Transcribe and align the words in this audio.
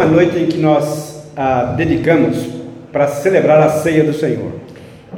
A 0.00 0.06
noite 0.06 0.38
em 0.38 0.46
que 0.46 0.56
nós 0.58 1.26
ah, 1.36 1.74
dedicamos 1.76 2.36
para 2.90 3.06
celebrar 3.06 3.60
a 3.62 3.68
ceia 3.68 4.02
do 4.02 4.14
Senhor. 4.14 4.52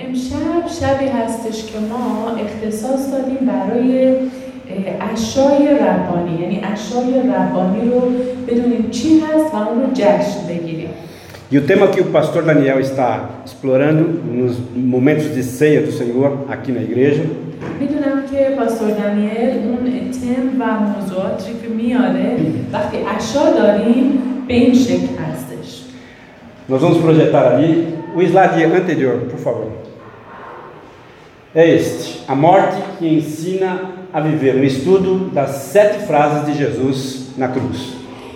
امشب 0.00 0.66
شبی 0.80 1.08
هستش 1.08 1.64
که 1.64 1.78
ما 1.78 2.36
اختصاص 2.44 3.12
دادیم 3.12 3.46
برای 3.46 4.08
اه، 4.08 5.10
عشای 5.12 5.68
ربانی 5.78 6.42
یعنی 6.42 6.56
عشای 6.56 7.20
ربانی 7.20 7.90
رو 7.90 8.00
بدونیم 8.48 8.90
چی 8.90 9.20
هست 9.20 9.54
و 9.54 9.56
اون 9.56 9.80
رو 9.82 9.92
جشن 9.92 10.46
بگیریم 10.48 10.88
E 11.52 11.58
o 11.58 11.60
tema 11.60 11.86
que 11.88 12.00
o 12.00 12.06
pastor 12.06 12.42
Daniel 12.44 12.80
está 12.80 13.10
explorando 13.44 14.02
nos 14.40 14.54
momentos 14.74 15.34
de 15.36 15.42
ceia 15.42 15.80
do 15.82 15.92
Senhor 15.92 16.30
aqui 16.50 16.72
na 16.72 16.82
igreja 16.82 17.24
میدونم 17.80 18.10
که 18.31 18.55
پاستور 18.57 18.89
دانیل 18.89 19.49
اون 19.49 20.11
تم 20.11 20.61
و 20.61 20.79
موضوعاتی 20.79 21.51
که 21.61 21.67
میاره 21.75 22.37
وقتی 22.73 22.97
عشا 22.97 23.51
داریم 23.51 24.19
به 24.47 24.53
این 24.53 24.73
شکل 24.73 25.07
هستش 25.29 25.83
Nós 26.69 26.81
vamos 26.81 26.97
projetar 26.97 27.43
ali 27.53 27.71
o 28.13 28.19
slide 28.27 28.65
anterior, 28.65 29.15
por 29.31 29.39
favor. 29.39 29.71
É 31.55 31.65
este: 31.77 32.25
a 32.27 32.35
morte 32.35 32.77
que 32.99 33.07
ensina 33.07 33.71
a 34.13 34.19
viver. 34.19 34.53
Um 34.55 34.63
estudo 34.63 35.29
das 35.33 35.51
sete 35.73 36.05
frases 36.05 36.45
de 36.47 36.53
Jesus 36.61 37.29
na 37.37 37.47
cruz. 37.47 37.79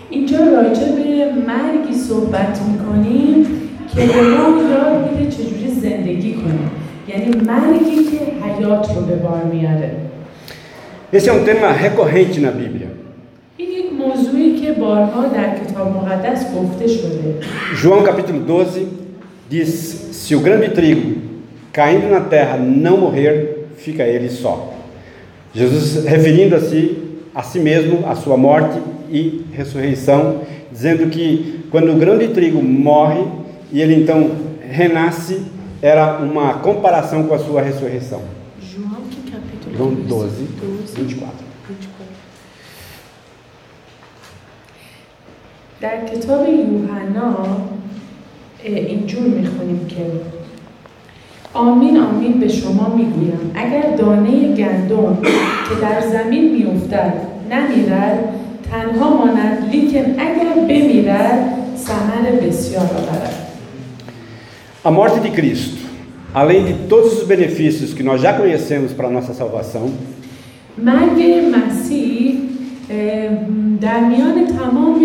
اینجا 0.09 0.37
راجع 0.37 0.91
به 0.91 1.25
مرگی 1.47 1.93
صحبت 1.93 2.59
میکنیم 2.61 3.45
که 3.95 4.01
به 4.01 4.21
ما 4.21 4.61
یاد 4.71 5.11
میده 5.11 5.31
چجوری 5.31 5.67
زندگی 5.67 6.33
کنیم 6.33 6.71
یعنی 7.07 7.35
مرگی 7.45 8.03
که 8.03 8.45
حیات 8.45 8.95
رو 8.95 9.01
به 9.01 9.15
بار 9.15 9.43
میاره 9.43 9.91
Esse 11.13 11.29
é 11.29 11.33
um 11.33 11.43
tema 11.43 11.73
recorrente 11.73 12.39
na 12.39 12.51
Bíblia. 12.51 12.87
این 13.57 13.69
یک 13.69 13.93
موضوعی 13.93 14.55
که 14.61 14.71
بارها 14.71 15.27
در 15.27 15.55
کتاب 15.59 15.87
مقدس 15.97 16.45
گفته 16.55 16.87
شده 16.87 17.35
João 17.83 18.03
capítulo 18.03 18.39
12 18.39 18.81
diz: 19.51 19.69
Se 20.11 20.35
o 20.35 20.39
grão 20.39 20.59
de 20.59 20.69
trigo 20.69 21.17
caindo 21.73 22.07
na 22.09 22.21
terra 22.21 22.57
não 22.57 22.97
morrer, 22.97 23.67
fica 23.77 24.03
ele 24.03 24.29
só. 24.29 24.73
Jesus 25.53 26.05
referindo 26.05 26.55
a 26.55 26.59
si, 26.59 26.97
a 27.35 27.43
si 27.43 27.59
mesmo, 27.59 28.07
a 28.07 28.15
sua 28.15 28.37
morte 28.37 28.79
e 29.09 29.43
ressurreição, 29.51 30.41
dizendo 30.71 31.09
que 31.09 31.65
quando 31.69 31.91
o 31.91 31.97
grão 31.97 32.17
de 32.17 32.29
trigo 32.29 32.63
morre 32.63 33.23
e 33.71 33.81
ele 33.81 33.95
então 33.95 34.31
renasce, 34.69 35.41
era 35.82 36.18
uma 36.18 36.54
comparação 36.54 37.24
com 37.24 37.34
a 37.34 37.38
sua 37.38 37.62
ressurreição. 37.62 38.22
João 38.60 39.02
que 39.10 39.30
capítulo 39.30 39.76
João 39.76 39.90
é 39.90 39.92
esse? 39.92 40.08
12, 40.08 40.44
12, 40.60 40.94
24. 40.96 41.46
24. 41.68 42.06
در 45.80 46.06
کتاب 46.06 46.48
یوحنا 46.48 47.36
اینجور 48.62 49.22
می‌خونیم 49.22 49.86
که 49.86 50.06
آمین 51.54 51.98
آمین 51.98 52.40
به 52.40 52.48
شما 52.48 52.88
می‌گویم 52.88 53.50
اگر 53.54 53.96
دانه 53.96 54.54
گندم 54.54 55.18
که 55.68 55.80
در 55.80 56.00
زمین 56.00 56.52
میافتد 56.52 57.14
نمیرد 57.50 58.18
تنها 58.70 59.16
ماند 59.16 59.68
لیکن 59.72 60.20
اگر 60.20 60.54
بمیرد 60.68 61.48
ثمر 61.76 62.30
بسیار 62.30 62.84
آورد 62.84 63.45
A 64.85 64.91
morte 64.91 65.19
de 65.19 65.29
Cristo, 65.29 65.77
além 66.33 66.65
de 66.65 66.73
todos 66.87 67.21
os 67.21 67.23
benefícios 67.27 67.93
que 67.93 68.03
nós 68.03 68.21
já 68.21 68.33
conhecemos 68.33 68.93
para 68.93 69.07
a 69.07 69.11
nossa 69.11 69.33
salvação, 69.33 69.91
مرگ 70.77 71.19
مسیح 71.55 72.35
اه، 72.91 73.29
در 73.81 73.99
میان 73.99 74.47
تمام 74.59 75.01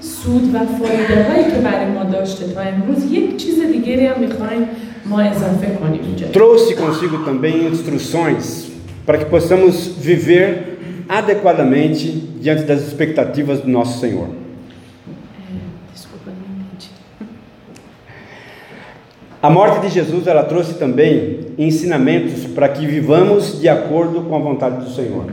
سود 0.00 0.54
و 0.54 0.58
فایده 0.58 1.22
هایی 1.30 1.44
که 1.44 1.58
برای 1.64 1.86
ما 1.86 2.04
داشته 2.04 2.44
تا 2.54 2.60
امروز 2.60 3.12
یک 3.12 3.36
چیز 3.36 3.60
دیگری 3.72 4.06
هم 4.06 4.20
میخوایم 4.20 4.66
ما 5.06 5.20
اضافه 5.20 5.66
کنیم 5.66 6.00
اینجا 6.06 6.26
trouxe 6.32 6.74
consigo 6.74 7.18
também 7.24 7.66
instruções 7.72 8.70
para 9.06 9.18
que 9.18 9.24
possamos 9.24 9.74
viver 10.10 10.78
adequadamente 11.08 12.06
diante 12.40 12.62
das 12.62 12.80
expectativas 12.88 13.60
do 13.60 13.68
nosso 13.68 14.00
Senhor. 14.00 14.28
A 19.44 19.48
morte 19.48 19.80
de 19.80 19.88
Jesus 19.88 20.26
ela 20.26 20.42
trouxe 20.42 20.74
também 20.74 21.38
ensinamentos 21.58 22.44
para 22.54 22.68
que 22.68 22.86
vivamos 22.86 23.58
de 23.60 23.68
acordo 23.68 24.20
com 24.28 24.36
a 24.36 24.38
vontade 24.38 24.84
do 24.84 24.90
Senhor. 24.90 25.24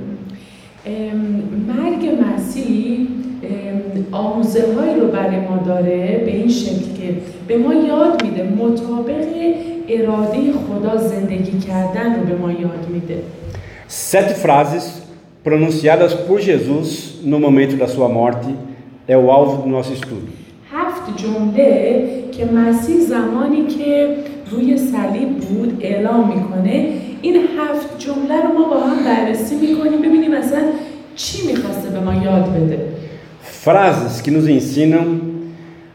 ام، 0.86 1.44
مرگ 1.68 2.10
مسیح 2.24 3.08
ام، 3.44 4.06
آموزه 4.12 4.64
هایی 4.76 5.00
رو 5.00 5.08
برای 5.08 5.40
ما 5.40 5.58
داره 5.66 6.22
به 6.26 6.32
این 6.36 6.48
شکل 6.50 6.94
که 6.98 7.16
به 7.48 7.58
ما 7.58 7.74
یاد 7.74 8.24
میده 8.24 8.44
مطابق 8.44 9.28
اراده 9.90 10.38
خدا 10.68 10.98
زندگی 10.98 11.60
کردن 11.60 12.20
رو 12.20 12.26
به 12.26 12.36
ما 12.36 12.52
یاد 12.52 12.88
میده 12.94 13.18
Sete 13.90 14.34
frases 14.46 14.86
pronunciadas 15.44 16.14
por 16.28 16.40
Jesus 16.42 16.90
no 17.24 17.40
momento 17.40 17.76
da 17.78 17.88
sua 17.88 18.10
morte 18.10 18.50
é 19.08 19.18
o 19.18 19.32
alvo 19.32 19.62
do 19.64 19.70
nosso 19.70 19.94
estudo. 19.94 20.28
هفت 20.72 21.24
جمله 21.24 22.10
که 22.42 22.46
مسیح 22.46 23.00
زمانی 23.00 23.68
که 23.68 24.16
روی 24.52 24.78
صلیب 24.78 25.38
بود 25.38 25.78
اعلام 25.82 26.28
میکنه 26.28 26.90
این 27.22 27.36
هفت 27.36 28.00
جمله 28.00 28.42
رو 28.42 28.54
ما 28.54 28.70
با 28.70 28.80
هم 28.80 29.04
بررسی 29.06 29.56
میکنیم 29.56 30.02
ببینیم 30.02 30.34
اصلا 30.34 30.62
چی 31.16 31.48
میخواسته 31.48 31.90
به 31.90 32.00
ما 32.00 32.14
یاد 32.24 32.46
بده 32.54 32.80
Frases 33.66 34.22
que 34.24 34.32
nos 34.32 34.48
ensinam 34.48 35.08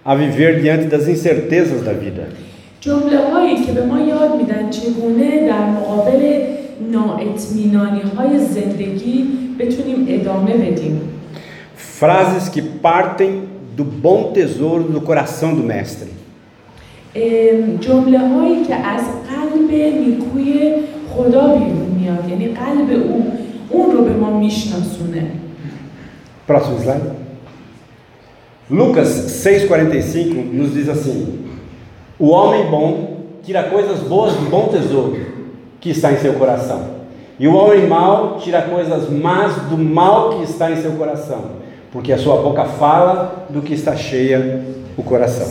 a 0.04 0.12
viver 0.14 0.60
diante 0.60 0.86
das 0.94 1.04
incertezas 1.08 1.80
da 1.88 1.92
vida. 1.92 2.24
جمله 2.80 3.18
هایی 3.32 3.64
که 3.64 3.72
به 3.72 3.86
ما 3.86 4.00
یاد 4.00 4.36
میدن 4.36 4.70
چگونه 4.70 5.48
در 5.48 5.70
مقابل 5.70 6.40
نااطمینانی 6.92 8.00
های 8.16 8.38
زندگی 8.38 9.28
بتونیم 9.58 10.06
ادامه 10.08 10.54
بدیم 10.54 11.00
Frases 12.00 12.48
que 12.48 12.60
partem 12.60 13.32
do 13.76 13.84
bom 13.84 14.32
tesouro 14.32 14.82
do 14.94 15.00
coração 15.00 15.54
do 15.54 15.62
Mestre. 15.62 16.08
ام، 17.14 17.76
جمله 17.76 18.18
هایی 18.18 18.64
که 18.64 18.74
از 18.74 19.02
قلب 19.02 19.70
نیکوی 19.70 20.72
خدا 21.16 21.54
بیرون 21.54 21.96
میاد 22.00 22.28
یعنی 22.28 22.46
قلب 22.46 23.02
او 23.02 23.32
اون 23.70 23.96
رو 23.96 24.04
به 24.04 24.12
ما 24.12 24.38
میشناسونه 24.38 25.30
Próximo 26.46 26.78
slide. 26.78 27.12
Lucas 28.68 29.08
6,45 29.44 30.52
nos 30.52 30.74
diz 30.74 30.88
assim: 30.88 31.46
O 32.18 32.30
homem 32.30 32.68
bom 32.70 33.16
tira 33.44 33.62
coisas 33.64 34.00
boas 34.00 34.34
do 34.34 34.50
bom 34.50 34.68
tesouro 34.68 35.18
que 35.80 35.90
está 35.90 36.12
em 36.12 36.16
seu 36.16 36.34
coração, 36.34 36.80
e 37.38 37.46
o 37.46 37.54
homem 37.54 37.86
mau 37.86 38.38
tira 38.38 38.62
coisas 38.62 39.08
más 39.08 39.54
do 39.68 39.78
mal 39.78 40.30
que 40.30 40.44
está 40.44 40.70
em 40.70 40.76
seu 40.76 40.92
coração, 40.92 41.42
porque 41.92 42.12
a 42.12 42.18
sua 42.18 42.42
boca 42.42 42.64
fala 42.64 43.46
do 43.48 43.62
que 43.62 43.74
está 43.74 43.94
cheia 43.94 44.64
o 44.96 45.02
coração. 45.02 45.48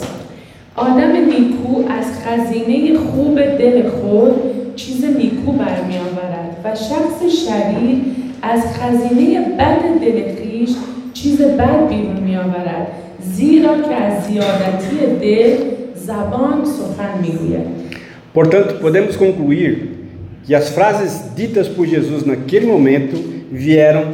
آدم 0.76 1.12
نیکو 1.12 1.92
از 1.92 2.06
خزینه 2.24 2.98
خوب 2.98 3.36
دل 3.36 3.90
خود 3.90 4.32
چیز 4.76 5.06
نیکو 5.06 5.52
برمی 5.52 5.98
آورد 5.98 6.58
و 6.64 6.76
شخص 6.76 7.46
شریر 7.46 7.98
از 8.42 8.62
خزینه 8.74 9.40
بد 9.60 10.00
دل 10.02 10.36
خویش 10.36 10.70
چیز 11.14 11.42
بد 11.42 11.90
بیرون 11.90 12.20
می 12.24 12.36
آورد 12.36 12.88
زیرا 13.22 13.82
که 13.82 13.96
از 13.96 14.26
زیادتی 14.26 14.96
دل 15.22 15.58
زبان 15.96 16.66
سخن 16.66 17.22
می 17.22 17.32
گوید 17.32 17.82
Portanto, 18.34 18.76
podemos 18.76 19.18
concluir 19.18 19.72
que 20.46 20.56
as 20.56 20.70
frases 20.70 21.36
ditas 21.36 21.68
por 21.68 21.86
Jesus 21.86 22.26
naquele 22.26 22.66
momento 22.66 23.18
vieram 23.52 24.06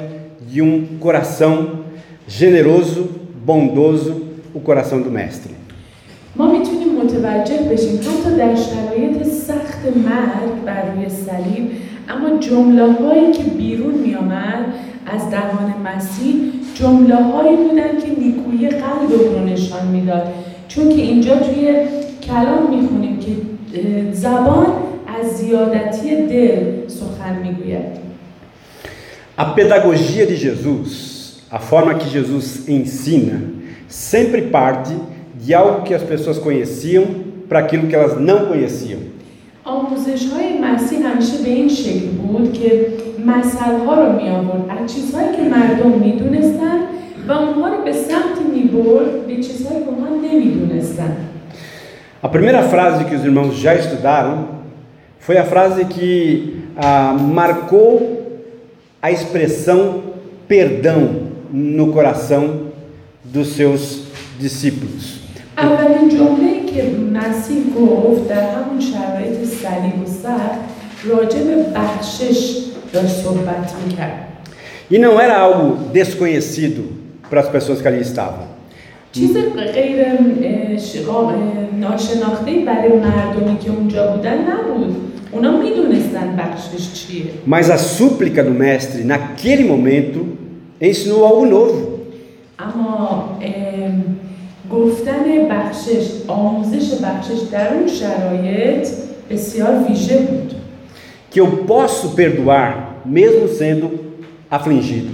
de 0.51 0.59
um 0.59 0.97
coração 0.99 1.83
generoso, 2.27 3.11
bondoso, 3.45 4.23
o 4.55 4.59
coração 4.59 5.03
do 5.03 5.11
Mestre. 5.11 5.51
ما 6.36 6.52
می‌تونیم 6.52 6.88
متوجه 7.04 7.58
بشیم 7.58 7.96
حتی 7.98 8.36
در 8.36 8.54
شرایط 8.54 9.22
سخت 9.22 9.86
مرگ 9.96 10.64
بر 10.66 10.94
روی 10.94 11.08
صلیب 11.08 11.70
اما 12.08 12.38
جمله 12.38 12.92
هایی 12.92 13.32
که 13.32 13.42
بیرون 13.42 13.94
می 13.94 14.14
آمد 14.14 14.64
از 15.06 15.30
دهان 15.30 15.74
مسیح 15.84 16.34
جمله 16.74 17.16
هایی 17.16 17.56
بودن 17.56 18.00
که 18.00 18.20
نیکویی 18.20 18.68
قلب 18.68 19.34
رو 19.34 19.44
نشان 19.44 19.86
می‌داد. 19.86 20.32
چون 20.68 20.88
که 20.88 21.02
اینجا 21.02 21.36
توی 21.36 21.74
کلام 22.22 22.80
می‌خونیم 22.80 23.18
که 23.18 23.32
اه، 23.74 24.12
زبان 24.12 24.66
از 25.20 25.36
زیادتی 25.36 26.08
دل 26.26 26.88
سخن 26.88 27.36
می‌گوید. 27.42 28.02
A 29.38 29.44
pedagogia 29.44 30.26
de 30.26 30.36
Jesus, 30.36 30.92
a 31.50 31.58
forma 31.58 31.94
que 31.94 32.08
Jesus 32.16 32.68
ensina, 32.68 33.38
sempre 33.88 34.42
parte 34.42 34.92
de 35.35 35.53
algo 35.53 35.83
que 35.83 35.93
as 35.93 36.03
pessoas 36.03 36.37
conheciam 36.37 37.05
para 37.47 37.59
aquilo 37.59 37.87
que 37.87 37.95
elas 37.95 38.19
não 38.19 38.47
conheciam. 38.47 38.99
آموزش 39.67 40.25
های 40.33 40.57
مسیح 40.61 40.99
همیشه 41.07 41.43
به 41.43 41.49
این 41.49 41.69
شکل 41.69 42.07
بود 42.07 42.53
که 42.53 42.87
مثل 43.25 43.57
ها 43.85 44.03
رو 44.03 44.21
می 44.21 44.29
آورد 44.29 44.65
از 44.69 44.93
چیزهایی 44.93 45.27
که 45.35 45.41
مردم 45.41 45.89
می 45.89 46.11
دونستن 46.11 46.79
و 47.27 47.31
اونها 47.31 47.67
رو 47.67 47.83
به 47.83 47.93
سمت 47.93 48.41
میبرد 48.53 49.27
به 49.27 49.35
چیزهایی 49.35 49.83
که 49.83 49.89
اونها 49.89 50.15
نمیدونستن 50.15 51.17
A 52.23 52.29
primeira 52.29 52.63
frase 52.63 53.05
que 53.05 53.15
os 53.15 53.23
irmãos 53.23 53.55
já 53.55 53.75
estudaram 53.75 54.47
foi 55.19 55.37
a 55.37 55.45
frase 55.45 55.85
que 55.85 56.57
ah, 56.75 57.13
marcou 57.13 57.93
a 59.01 59.11
expressão 59.11 60.03
perdão 60.47 61.27
no 61.51 61.91
coração 61.91 62.43
dos 63.23 63.49
seus 63.49 64.03
discípulos. 64.39 65.20
اولین 65.61 66.09
جمله 66.09 66.65
که 66.73 66.83
مسیح 67.13 67.63
گفت 67.79 68.27
در 68.27 68.49
همون 68.49 68.79
شرایط 68.79 69.43
صلیب 69.43 70.01
و 70.03 70.05
سخت 70.23 70.59
راجع 71.05 71.39
به 71.43 71.55
بخشش 71.75 72.57
داشت 72.93 73.15
صحبت 73.15 73.73
میکرد 73.87 74.23
E 74.93 74.97
não 74.97 75.19
era 75.25 75.37
algo 75.47 75.67
desconhecido 75.99 76.81
para 77.29 77.39
as 77.41 77.49
pessoas 77.49 77.81
que 77.81 77.87
ali 77.87 78.01
estavam. 78.01 78.47
چیز 79.11 79.37
غیر 79.73 80.05
اه، 80.05 80.77
شقاق 80.77 81.25
اه، 81.27 81.35
ناشناخته 81.79 82.51
برای 82.65 82.89
مردمی 82.99 83.57
که 83.59 83.69
اونجا 83.71 84.07
بودن 84.11 84.37
نبود 84.37 84.95
اونا 85.31 85.61
میدونستن 85.61 86.35
بخشش 86.39 86.93
چیه 86.93 87.23
Mas 87.47 87.69
a 87.69 87.77
súplica 87.77 88.43
do 88.43 88.51
mestre, 88.51 89.03
naquele 89.03 89.63
momento, 89.63 90.19
ensinou 90.81 91.25
algo 91.25 91.45
novo. 91.45 91.97
اما 92.59 93.37
ام، 93.41 94.03
گفتن 94.05 94.20
بخشش 95.91 96.07
آموزش 96.27 96.91
بخشش 97.03 97.39
در 97.51 97.73
اون 97.73 97.87
شرایط 97.87 98.87
بسیار 99.31 99.83
ویژه 99.89 100.17
بود 100.17 100.53
Que 101.31 101.41
eu 101.41 101.47
posso 101.67 102.05
perdoar, 102.15 103.01
mesmo 103.05 103.47
sendo 103.59 103.87
afligido. 104.49 105.09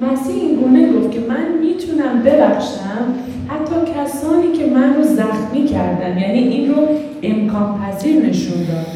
مسیح 0.00 0.34
این 0.34 0.56
گونه 0.60 0.92
گفت 0.92 1.10
که 1.10 1.20
من 1.20 1.58
میتونم 1.60 2.22
ببخشم 2.22 3.04
حتی 3.48 3.92
کسانی 3.94 4.52
که 4.58 4.66
من 4.66 4.94
رو 4.96 5.02
زخمی 5.02 5.64
کردن 5.64 6.18
یعنی 6.18 6.38
این 6.38 6.74
رو 6.74 6.82
امکان 7.22 7.80
پذیر 7.80 8.26
نشون 8.26 8.58
داد 8.58 8.86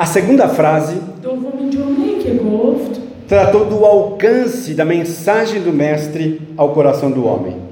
A 0.00 0.06
segunda 0.06 0.48
frase 0.48 0.94
دومین 1.22 1.70
جمله 1.70 2.22
که 2.24 2.34
گفت 2.44 3.00
tratou 3.30 3.64
do 3.72 3.84
alcance 3.84 4.74
da 4.74 4.84
mensagem 4.84 5.60
do 5.62 5.72
mestre 5.72 6.40
ao 6.56 6.68
coração 6.76 7.10
do 7.10 7.22
homem. 7.28 7.63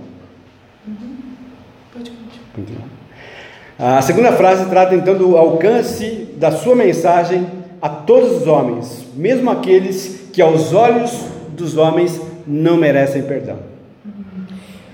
A 3.78 4.02
segunda 4.02 4.32
frase 4.32 4.64
trata 4.70 4.94
então 4.94 5.14
do 5.16 5.36
alcance 5.36 6.28
da 6.36 6.50
sua 6.50 6.74
mensagem 6.74 7.46
a 7.80 7.88
todos 7.88 8.30
os 8.42 8.46
homens, 8.46 9.04
mesmo 9.16 9.50
aqueles 9.50 10.28
que 10.32 10.42
aos 10.42 10.72
olhos 10.74 11.12
dos 11.56 11.76
homens 11.76 12.20
não 12.46 12.76
merecem 12.76 13.22
perdão. 13.22 13.56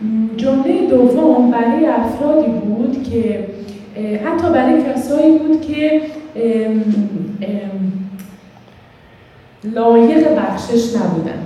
م، 0.02 0.36
جمله 0.36 0.86
دوم 0.90 1.50
برای 1.50 1.86
افرادی 1.86 2.50
بود 2.50 3.02
که 3.10 3.44
اه، 3.96 4.16
حتی 4.16 4.48
برای 4.52 4.82
کسایی 4.82 5.38
بود 5.38 5.60
که 5.60 6.00
ام، 6.36 6.84
ام، 7.42 7.92
لایق 9.64 10.28
بخشش 10.38 10.96
نبودن 10.96 11.38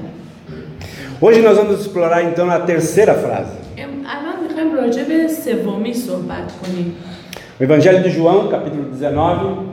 Hoje 1.21 1.41
nós 1.43 1.57
vamos 1.59 1.81
explorar 1.81 2.21
então 2.31 2.49
a 2.51 2.61
terceira 2.61 3.15
frase. 3.15 3.57
ام، 3.77 3.91
الان 4.15 4.37
میخوایم 4.49 4.75
راجع 4.75 5.03
به 5.05 5.29
سومی 5.29 5.95
صحبت 5.95 6.53
کنیم 6.63 6.95
O 7.22 7.22
Evangelho 7.64 8.04
de 8.04 8.10
João, 8.10 8.50
capítulo 8.50 8.90
19. 8.90 9.68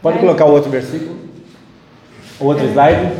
Pode 0.00 0.18
colocar 0.20 0.46
o 0.46 0.52
outro 0.52 0.70
versículo. 0.70 1.16
O 2.40 2.46
outro 2.46 2.64
slide. 2.64 3.12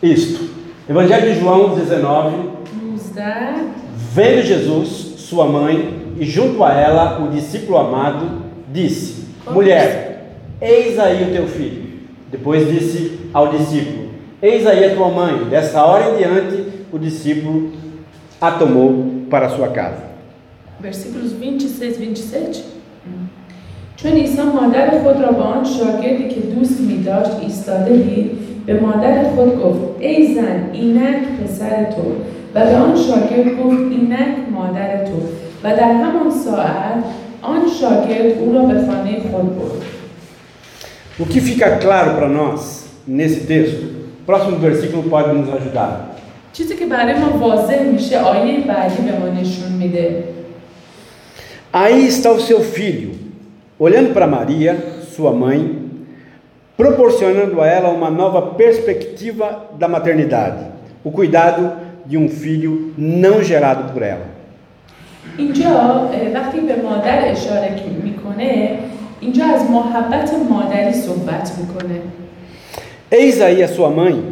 Isto. 0.00 0.50
Evangelho 0.88 1.34
de 1.34 1.40
João 1.40 1.74
19. 1.74 2.48
Vendo 4.12 4.42
Jesus, 4.42 4.88
sua 5.16 5.46
mãe, 5.46 6.04
e 6.16 6.24
junto 6.24 6.62
a 6.62 6.72
ela 6.72 7.20
o 7.20 7.30
discípulo 7.30 7.76
amado, 7.76 8.42
disse: 8.72 9.24
Mulher, 9.50 10.36
eis 10.60 10.96
aí 10.96 11.24
o 11.24 11.32
teu 11.32 11.48
filho. 11.48 11.88
Depois 12.30 12.68
disse 12.68 13.18
ao 13.34 13.48
discípulo: 13.48 14.10
Eis 14.40 14.64
aí 14.64 14.84
a 14.84 14.94
tua 14.94 15.08
mãe. 15.08 15.46
Dessa 15.46 15.84
hora 15.84 16.12
em 16.12 16.18
diante, 16.18 16.68
o 16.92 17.00
discípulo 17.00 17.72
a 18.40 18.52
tomou 18.52 19.13
para 19.29 19.49
sua 19.49 19.69
casa. 19.69 20.09
versículos 20.81 21.33
26 21.33 21.97
27 21.97 22.63
چون 23.95 24.11
عیسی 24.11 24.41
مادر 24.41 24.89
خود 25.03 25.21
را 25.21 25.31
به 25.31 25.41
آن 25.41 25.63
شاگردی 25.65 26.27
که 26.27 26.39
دوست 26.39 26.79
می 26.79 27.03
داشت 27.03 27.31
ایستاده 27.41 27.97
دید 27.97 28.31
به 28.65 28.79
مادر 28.79 29.23
خود 29.23 29.61
گفت 29.63 29.79
ای 29.99 30.33
زن 30.35 30.69
اینک 30.73 31.23
پسر 31.43 31.83
تو 31.83 32.01
و 32.55 32.65
به 32.65 32.75
آن 32.75 32.95
شاگرد 32.95 33.59
گفت 33.63 33.77
اینک 33.91 34.35
مادر 34.51 35.05
تو 35.05 35.21
و 35.63 35.75
در 35.75 35.93
همان 35.93 36.31
ساعت 36.45 37.03
آن 37.41 37.61
شاگرد 37.81 38.39
او 38.39 38.53
را 38.53 38.61
به 38.61 38.73
خانه 38.73 39.19
خود 39.31 39.55
برد 39.59 39.83
O 41.21 41.25
que 41.25 41.41
fica 41.41 41.77
claro 41.83 42.09
para 42.15 42.29
nós 42.29 42.85
nesse 43.05 43.41
texto? 43.45 43.83
O 44.21 44.25
próximo 44.25 44.57
versículo 44.57 45.03
pode 45.03 45.33
nos 45.33 45.49
ajudar. 45.53 46.12
چیزی 46.53 46.75
که 46.75 46.85
برای 46.85 47.13
ما 47.13 47.37
واضح 47.37 47.83
میشه 47.83 48.19
آیه 48.19 48.59
بعدی 48.67 49.01
به 49.03 49.19
ما 49.19 49.27
نشون 49.41 49.71
میده 49.71 50.23
Aí 51.71 52.07
está 52.07 52.31
o 52.31 52.39
seu 52.39 52.61
filho, 52.61 53.11
olhando 53.77 54.11
para 54.11 54.25
Maria, 54.25 54.75
sua 55.15 55.31
mãe, 55.31 55.59
proporcionando 56.75 57.61
a 57.61 57.67
ela 57.67 57.89
uma 57.89 58.09
nova 58.09 58.41
perspectiva 58.55 59.65
da 59.77 59.87
maternidade, 59.87 60.65
o 61.03 61.11
cuidado 61.11 61.73
de 62.07 62.17
um 62.17 62.27
filho 62.27 62.91
não 62.97 63.43
gerado 63.43 63.93
por 63.93 64.01
ela. 64.01 64.25
اینجا 65.37 65.69
اه، 65.69 66.09
وقتی 66.33 66.59
به 66.59 66.75
مادر 66.83 67.31
اشاره 67.31 67.75
میکنه 68.03 68.79
اینجا 69.19 69.45
از 69.45 69.69
محبت 69.71 70.31
مادری 70.49 70.93
صحبت 70.93 71.51
میکنه 71.57 72.01
Eis 73.11 73.41
aí 73.41 73.63
a 73.63 73.67
sua 73.67 73.89
mãe, 73.89 74.23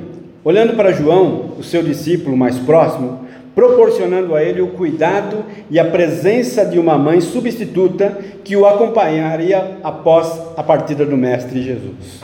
olhando 0.44 0.74
para 0.74 0.92
João, 0.92 1.54
o 1.58 1.62
seu 1.62 1.82
discípulo 1.82 2.36
mais 2.36 2.58
próximo, 2.58 3.26
proporcionando 3.54 4.34
a 4.34 4.42
ele 4.42 4.60
o 4.60 4.68
cuidado 4.68 5.44
e 5.70 5.78
a 5.78 5.84
presença 5.84 6.64
de 6.64 6.78
uma 6.78 6.96
mãe 6.96 7.20
substituta 7.20 8.10
que 8.42 8.56
o 8.56 8.66
acompanharia 8.66 9.78
após 9.82 10.40
a 10.56 10.62
partida 10.62 11.04
do 11.04 11.16
Mestre 11.16 11.62
Jesus. 11.62 12.22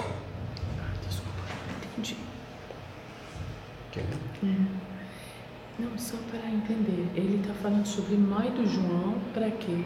Não, 5.78 5.96
só 5.96 6.16
para 6.30 6.50
entender. 6.50 7.06
Ele 7.14 7.40
está 7.40 7.54
falando 7.62 7.86
sobre 7.86 8.16
mãe 8.16 8.50
do 8.50 8.66
João 8.66 9.14
para 9.32 9.48
quê? 9.50 9.76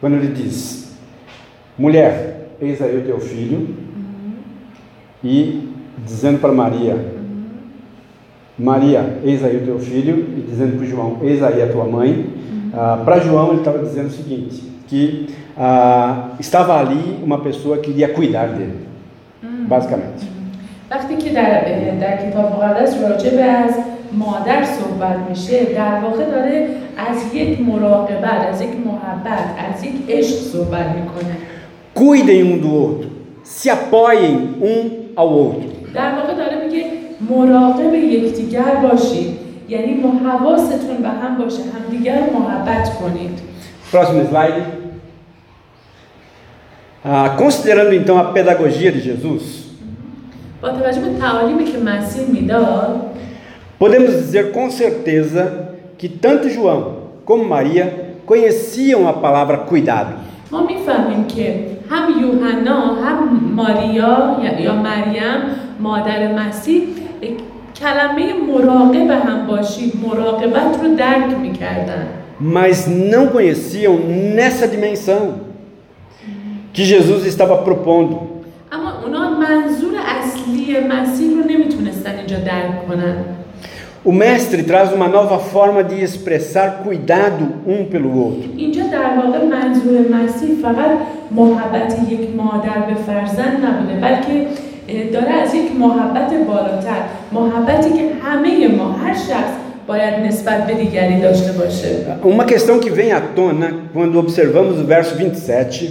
Quando 0.00 0.14
ele 0.14 0.32
diz: 0.32 0.96
Mulher, 1.76 2.50
eis 2.60 2.80
aí 2.80 2.96
o 2.96 3.04
teu 3.04 3.18
filho, 3.18 3.76
e 5.24 5.68
dizendo 6.05 6.39
para 6.39 6.51
Maria: 6.51 6.97
Maria, 8.57 9.19
eis 9.23 9.43
aí 9.43 9.57
o 9.57 9.65
teu 9.65 9.79
filho, 9.79 10.15
e 10.37 10.41
dizendo 10.41 10.77
para 10.77 10.85
João: 10.85 11.17
Eis 11.21 11.41
aí 11.41 11.61
a 11.61 11.67
tua 11.67 11.85
mãe. 11.85 12.29
Ah, 12.73 13.01
para 13.03 13.19
João, 13.19 13.49
ele 13.49 13.59
estava 13.59 13.79
dizendo 13.79 14.07
o 14.07 14.11
seguinte: 14.11 14.63
que 14.87 15.27
ah, 15.57 16.29
estava 16.39 16.79
ali 16.79 17.19
uma 17.23 17.39
pessoa 17.39 17.77
que 17.77 17.91
iria 17.91 18.09
cuidar 18.09 18.47
dele, 18.47 18.79
basicamente. 19.67 20.33
وقتی 20.91 21.17
که 21.17 21.29
در 21.29 21.61
در 21.99 22.29
کتاب 22.29 22.45
مقدس 22.45 23.01
راجع 23.01 23.29
به 23.29 23.43
از 23.43 23.73
مادر 24.11 24.63
صحبت 24.63 25.17
میشه 25.29 25.65
در 25.65 25.99
واقع 25.99 26.25
داره 26.25 26.67
از 26.97 27.35
یک 27.35 27.61
مراقبت 27.61 28.47
از 28.49 28.61
یک 28.61 28.69
محبت 28.85 29.45
از 29.75 29.83
یک 29.83 29.93
عشق 30.09 30.35
صحبت 30.35 30.85
میکنه 30.95 31.37
Cuidem 31.95 32.53
um 32.53 32.57
do 32.57 32.73
outro, 32.73 33.09
se 33.43 33.69
apoiem 33.69 34.55
um 34.59 35.09
ao 35.15 35.29
outro. 35.29 35.76
در 35.93 36.11
واقع 36.15 36.33
داره 36.33 36.67
میگه 36.67 36.85
مراقب 37.29 37.93
یکدیگر 37.93 38.75
باشید 38.91 39.37
یعنی 39.69 39.93
ما 39.93 40.29
حواستون 40.29 40.97
به 41.01 41.09
هم 41.09 41.37
باشه 41.37 41.59
همدیگر 41.75 42.19
رو 42.25 42.39
محبت 42.39 42.89
کنید 42.99 43.39
Próximo 43.91 44.23
slide. 44.31 44.63
Ah, 47.05 47.35
considerando 47.37 47.93
então 47.93 48.17
a 48.17 48.23
pedagogia 48.33 48.91
de 48.91 48.99
Jesus, 49.01 49.43
با 50.61 50.69
توجه 50.69 50.99
به 51.01 51.19
تعالیمی 51.19 51.63
که 51.63 51.77
مسیح 51.77 52.27
میداد 52.27 53.01
podemos 53.79 54.11
dizer 54.23 54.51
com 54.53 54.69
certeza 54.71 55.43
que 55.97 56.07
tanto 56.07 56.49
João 56.49 56.81
como 57.25 57.43
Maria 57.43 57.85
conheciam 58.25 59.07
a 59.07 59.13
palavra 59.13 59.57
cuidado. 59.57 60.13
ما 60.51 60.65
میفهمیم 60.67 61.25
که 61.27 61.55
هم 61.89 62.03
یوحنا 62.21 62.79
هم 62.95 63.19
ماریا 63.55 64.37
یا- 64.43 64.59
یا 64.61 64.75
مریم 64.75 65.39
مادر 65.79 66.33
مسیح 66.33 66.81
کلمه 67.79 68.33
مراقب 68.53 69.09
هم 69.11 69.47
باشید 69.47 69.93
مراقبت 70.07 70.79
رو 70.83 70.95
درک 70.95 71.37
میکردن 71.41 72.07
mas 72.41 72.87
não 73.13 73.27
conheciam 73.35 73.93
nessa 74.39 74.67
dimensão 74.67 75.21
que 76.73 76.83
Jesus 76.83 77.25
estava 77.25 77.57
propondo. 77.67 78.15
اما 78.71 78.91
اونا 79.03 79.29
منظور 79.39 79.93
اصلی 80.19 80.79
مسیح 80.79 81.29
رو 81.29 81.49
نمیتونستن 81.51 82.15
اینجا 82.17 82.37
درک 82.37 82.87
کنن 82.87 83.15
O 84.05 84.11
mestre 84.11 84.63
traz 84.63 84.91
uma 84.91 85.07
nova 85.07 85.39
forma 85.39 85.81
de 85.81 85.95
expressar 86.07 86.67
cuidado 86.83 87.43
um 87.67 87.85
pelo 87.85 88.09
outro. 88.23 88.49
اینجا 88.57 88.83
در 88.83 89.17
واقع 89.17 89.45
منظور 89.45 89.99
مسیح 90.23 90.49
فقط 90.61 90.91
محبت 91.31 91.97
یک 92.09 92.29
مادر 92.37 92.79
به 92.87 92.93
فرزند 92.93 93.65
نبوده 93.65 93.93
بلکه 94.01 94.33
اه، 94.41 94.47
داره 95.13 95.29
از 95.29 95.53
یک 95.55 95.71
محبت 95.79 96.33
بالاتر 96.47 97.01
محبتی 97.31 97.89
که 97.89 98.03
همه 98.23 98.67
ما 98.67 98.91
هر 98.91 99.13
شخص 99.13 99.53
باید 99.87 100.13
نسبت 100.13 100.67
به 100.67 100.73
دیگری 100.73 101.21
داشته 101.21 101.51
باشه 101.51 102.05
Uma 102.23 102.45
questão 102.45 102.79
que 102.79 102.89
vem 102.89 103.11
à 103.11 103.21
tona 103.35 103.69
quando 103.93 104.19
observamos 104.19 104.79
o 104.79 104.83
verso 104.83 105.15
27 105.15 105.81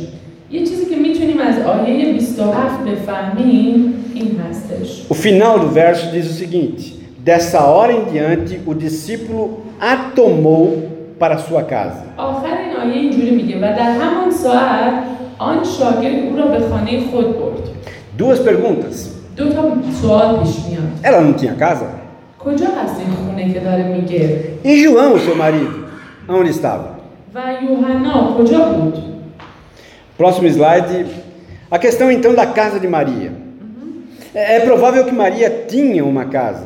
یه 0.51 0.61
چیزی 0.61 0.87
که 0.87 0.97
میتونیم 0.97 1.39
از 1.39 1.59
آیه 1.67 2.13
27 2.13 2.85
بفهمیم 2.85 3.95
این 4.15 4.41
هستش 4.51 5.07
O 5.11 5.15
final 5.15 5.59
do 5.59 5.69
verso 5.75 6.07
diz 6.13 6.27
o 6.31 6.35
seguinte: 6.43 6.85
Dessa 7.25 7.61
hora 7.61 7.93
em 7.93 8.05
diante, 8.13 8.61
o 8.67 8.75
discípulo 8.75 9.41
a 9.81 9.97
tomou 10.17 10.65
para 11.21 11.39
sua 11.39 11.63
casa. 11.63 12.05
آخر 12.17 12.47
این 12.47 12.77
آیه 12.83 13.01
اینجوری 13.01 13.31
میگه 13.31 13.57
و 13.57 13.61
در 13.61 13.93
همان 13.93 14.31
ساعت 14.31 14.93
آن 15.39 15.65
شاگرد 15.79 16.15
او 16.31 16.37
را 16.37 16.47
به 16.47 16.67
خانه 16.69 17.01
خود 17.01 17.39
برد 17.39 17.69
Duas 18.18 18.40
perguntas. 18.40 19.12
Ela 21.04 21.22
não 21.22 21.34
tinha 21.34 21.54
casa? 21.54 21.88
E 24.64 24.82
João, 24.82 25.20
seu 25.20 25.36
marido, 25.36 25.86
onde 26.28 26.50
estava? 26.50 26.98
Próximo 30.18 30.48
slide. 30.48 31.06
A 31.70 31.78
questão 31.78 32.12
então 32.12 32.34
da 32.34 32.48
casa 32.48 32.80
de 32.80 32.88
Maria. 32.88 33.32
É, 34.34 34.56
é 34.56 34.60
provável 34.62 35.06
que 35.06 35.14
Maria 35.14 35.66
tinha 35.68 36.04
uma 36.04 36.26
casa. 36.26 36.66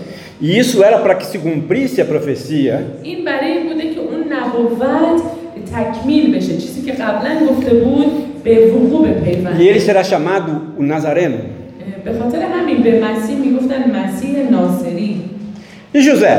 E 0.40 0.58
isso 0.58 0.84
era 0.84 0.98
para 0.98 1.14
que 1.14 1.26
se 1.26 1.38
cumprisse 1.38 2.00
a 2.00 2.04
profecia 2.04 2.84
این 3.02 3.24
برای 3.24 3.50
این 3.52 3.68
بوده 3.68 3.94
که 3.94 4.00
اون 4.00 4.32
نبوت 4.32 5.22
تکمیل 5.74 6.36
بشه 6.36 6.56
چیزی 6.56 6.82
که 6.82 6.92
قبلا 6.92 7.46
گفته 7.50 7.74
بود 7.74 8.42
به 8.44 8.72
وقوع 8.72 9.06
e 9.06 9.10
ele 9.10 9.14
بپیونده 9.14 9.78
será 9.80 10.04
chamado 10.04 10.52
o 10.78 10.82
Nazareno. 10.82 11.38
به 12.04 12.18
خاطر 12.18 12.42
همین 12.42 12.82
به 12.82 13.04
مسیح 13.04 13.36
میگفتن 13.36 13.90
مسیح 13.90 14.50
ناصری 14.50 15.20
E 15.94 15.98
José, 15.98 16.34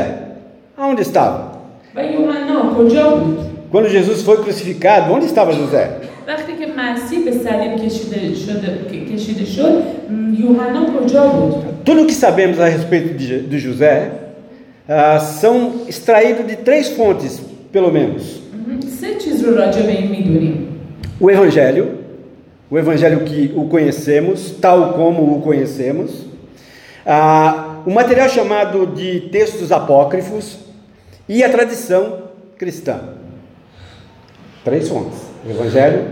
aonde 0.78 1.02
estava? 1.02 1.58
و 1.94 2.04
یوحنا 2.04 2.74
کجا 2.78 3.10
بود 3.16 3.38
Quando 3.72 3.88
Jesus 3.88 4.22
foi 4.22 4.36
crucificado, 4.44 5.12
onde 5.12 5.26
estava 5.26 5.52
José? 5.52 5.84
وقتی 6.28 6.52
که 6.60 6.66
مسیح 6.76 7.24
به 7.24 7.30
صلیب 7.32 7.76
کشیده 7.76 8.34
شده 8.34 9.14
کشیده 9.14 9.44
شد 9.44 9.82
Tudo 11.83 12.03
o 12.03 12.05
que 12.05 12.13
sabemos 12.13 12.59
a 12.59 12.67
respeito 12.67 13.13
de, 13.13 13.41
de 13.41 13.59
José 13.59 14.11
uh, 14.87 15.19
são 15.19 15.81
extraídos 15.87 16.47
de 16.47 16.55
três 16.57 16.89
fontes, 16.89 17.41
pelo 17.71 17.91
menos. 17.91 18.41
O 21.19 21.29
Evangelho, 21.29 21.99
o 22.69 22.77
Evangelho 22.77 23.21
que 23.21 23.53
o 23.55 23.67
conhecemos, 23.67 24.51
tal 24.61 24.93
como 24.93 25.37
o 25.37 25.41
conhecemos. 25.41 26.11
O 26.11 26.27
ah, 27.05 27.81
material 27.85 28.29
chamado 28.29 28.87
de 28.87 29.27
textos 29.29 29.73
apócrifos 29.73 30.59
e 31.27 31.43
a 31.43 31.49
tradição 31.49 32.23
cristã. 32.57 32.99
Três 34.63 34.87
fontes: 34.87 35.19
o 35.45 35.49
Evangelho, 35.49 36.05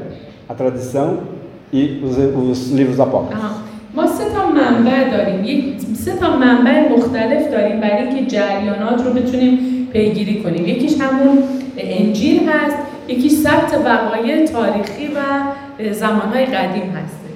a 0.50 0.54
tradição 0.54 1.24
e 1.72 2.02
os, 2.04 2.18
os 2.18 2.72
livros 2.72 3.00
apócrifos. 3.00 3.42
Ah. 3.42 3.71
ما 3.95 4.07
سه 4.07 4.25
تا 4.35 4.49
منبع 4.51 5.11
داریم 5.11 5.45
یک 5.45 5.65
سه 6.05 6.13
تا 6.17 6.37
منبع 6.37 6.89
مختلف 6.89 7.51
داریم 7.51 7.81
برای 7.81 8.03
اینکه 8.03 8.37
جریانات 8.37 9.05
رو 9.05 9.13
بتونیم 9.13 9.59
پیگیری 9.93 10.43
کنیم 10.43 10.69
یکیش 10.69 11.01
همون 11.01 11.39
انجیل 11.79 12.41
هست 12.49 12.77
یکیش 13.09 13.33
ثبت 13.33 13.75
وقایع 13.85 14.47
تاریخی 14.47 15.07
و 15.07 15.93
زمانهای 15.93 16.45
قدیم 16.45 16.83
هستش 16.83 17.27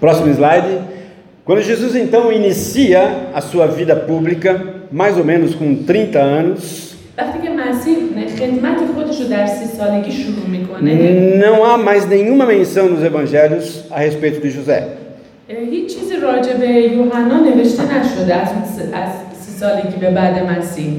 Próximo 0.00 0.34
slide. 0.34 0.72
Quando 1.46 1.62
Jesus 1.62 1.94
então 1.94 2.30
inicia 2.30 3.30
a 3.34 3.40
sua 3.40 3.66
vida 3.66 3.96
pública, 3.96 4.50
mais 4.92 5.16
ou 5.16 5.24
menos 5.24 5.54
com 5.54 5.66
30 5.86 6.18
anos, 6.18 6.86
وقتی 7.18 7.38
که 7.42 7.50
مسیح 7.50 7.96
خدمت 8.38 8.78
خودش 8.94 9.20
رو 9.20 9.28
در 9.28 9.46
سی 9.46 9.64
سالگی 9.64 10.12
شروع 10.12 10.46
میکنه 10.46 10.90
não 11.40 11.64
há 11.64 11.78
mais 11.78 12.06
nenhuma 12.06 12.46
menção 12.46 12.88
nos 12.88 13.02
evangelhos 13.02 13.84
a 13.90 13.98
respeito 14.00 14.40
de 14.40 14.50
José. 14.50 14.78
هیچ 15.59 15.95
چیزی 15.95 16.15
راجع 16.15 16.57
به 16.57 16.67
یوحنا 16.67 17.37
نوشته 17.39 17.99
نشده 17.99 18.35
از 18.35 18.49
از 18.93 19.09
سی 19.41 19.51
سالگی 19.51 19.97
به 19.99 20.11
بعد 20.11 20.49
مسیح 20.49 20.93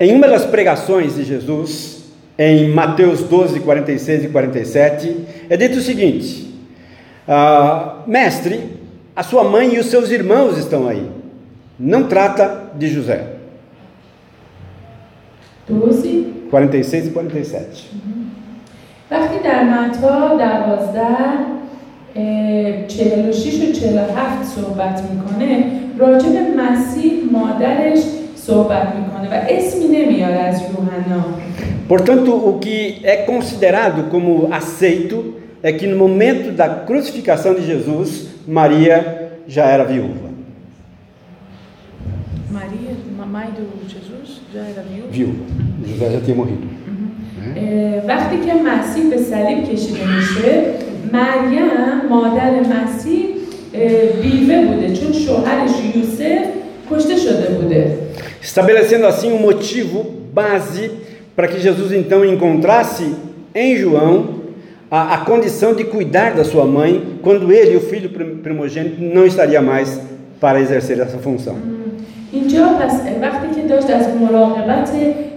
Em 0.00 0.12
uma 0.16 0.26
das 0.26 0.44
pregações 0.44 1.14
de 1.14 1.22
Jesus, 1.22 2.02
em 2.36 2.68
Mateus 2.68 3.22
12, 3.22 3.60
46 3.60 4.24
e 4.24 4.28
47, 4.28 5.16
é 5.48 5.56
dito 5.56 5.78
o 5.78 5.80
seguinte: 5.80 6.52
ah, 7.28 8.02
Mestre, 8.06 8.60
a 9.14 9.22
sua 9.22 9.44
mãe 9.44 9.74
e 9.74 9.78
os 9.78 9.86
seus 9.86 10.10
irmãos 10.10 10.58
estão 10.58 10.88
aí. 10.88 11.08
Não 11.78 12.08
trata 12.08 12.72
de 12.74 12.88
José. 12.88 13.34
12 15.68 16.32
46 16.50 17.06
e 17.06 17.10
47. 17.10 17.90
Uhum. 17.94 18.24
46 22.14 23.54
و 23.62 23.72
47 23.72 24.44
صحبت 24.44 25.02
میکنه 25.10 25.64
راجع 25.98 26.28
به 26.28 26.62
مسیح 26.62 27.12
مادرش 27.32 27.98
صحبت 28.36 28.86
میکنه 28.96 29.28
و 29.30 29.44
اسمی 29.48 29.84
نمیاره 29.84 30.34
از 30.34 30.60
یوحنا 30.62 31.24
Portanto, 31.86 32.30
o 32.50 32.52
que 32.64 33.00
é 33.04 33.16
considerado 33.32 34.08
como 34.12 34.48
aceito 34.50 35.34
é 35.62 35.70
que 35.70 35.86
no 35.86 35.98
momento 35.98 36.50
da 36.50 36.68
crucificação 36.88 37.52
de 37.54 37.62
Jesus, 37.66 38.08
Maria 38.48 38.96
já 39.46 39.64
era 39.66 39.84
viúva. 39.84 40.28
Maria, 42.50 42.92
mamãe 43.18 43.48
do 43.58 43.64
Jesus, 43.94 44.40
já 44.54 44.60
era 44.60 44.82
viúva? 44.90 45.08
Viúva. 45.10 45.44
José 45.86 46.10
já 46.10 46.20
tinha 46.20 46.36
morrido. 46.36 46.66
Quando 46.84 47.04
o 48.06 48.10
É, 48.10 48.28
foi 48.28 48.38
که 48.46 48.54
مسیح 48.54 49.10
به 49.10 49.16
صلیب 49.16 49.64
مریم 51.13 51.65
مادر 52.09 52.51
مسیح 52.59 53.25
اه، 53.73 54.21
بیوه 54.21 54.65
بوده 54.65 54.93
چون 54.93 55.13
شوهرش 55.13 55.71
یوسف 55.95 56.45
کشته 56.91 57.15
شده 57.15 57.47
بوده 57.61 57.97
Estabelecendo 58.43 59.05
assim 59.11 59.29
um 59.37 59.41
motivo 59.49 59.97
base 60.33 60.83
para 61.35 61.47
que 61.51 61.57
Jesus 61.59 61.91
então 61.91 62.19
encontrasse 62.33 63.05
em 63.53 63.75
João 63.75 64.13
a, 64.89 64.99
a 65.15 65.17
condição 65.29 65.71
de 65.79 65.83
cuidar 65.83 66.29
da 66.39 66.43
sua 66.51 66.65
mãe 66.65 66.91
quando 67.21 67.51
ele, 67.51 67.75
o 67.75 67.81
filho 67.91 68.09
prim- 68.09 68.37
primogênito, 68.45 68.97
não 69.17 69.25
estaria 69.31 69.61
mais 69.61 69.87
para 70.41 70.57
exercer 70.61 70.97
essa 71.05 71.17
função. 71.27 71.55
اینجا 72.33 72.67
پس 72.67 72.93
وقتی 73.21 73.47
که 73.61 73.67
داشت 73.67 73.89
از 73.89 74.05
مراقبت 74.21 74.89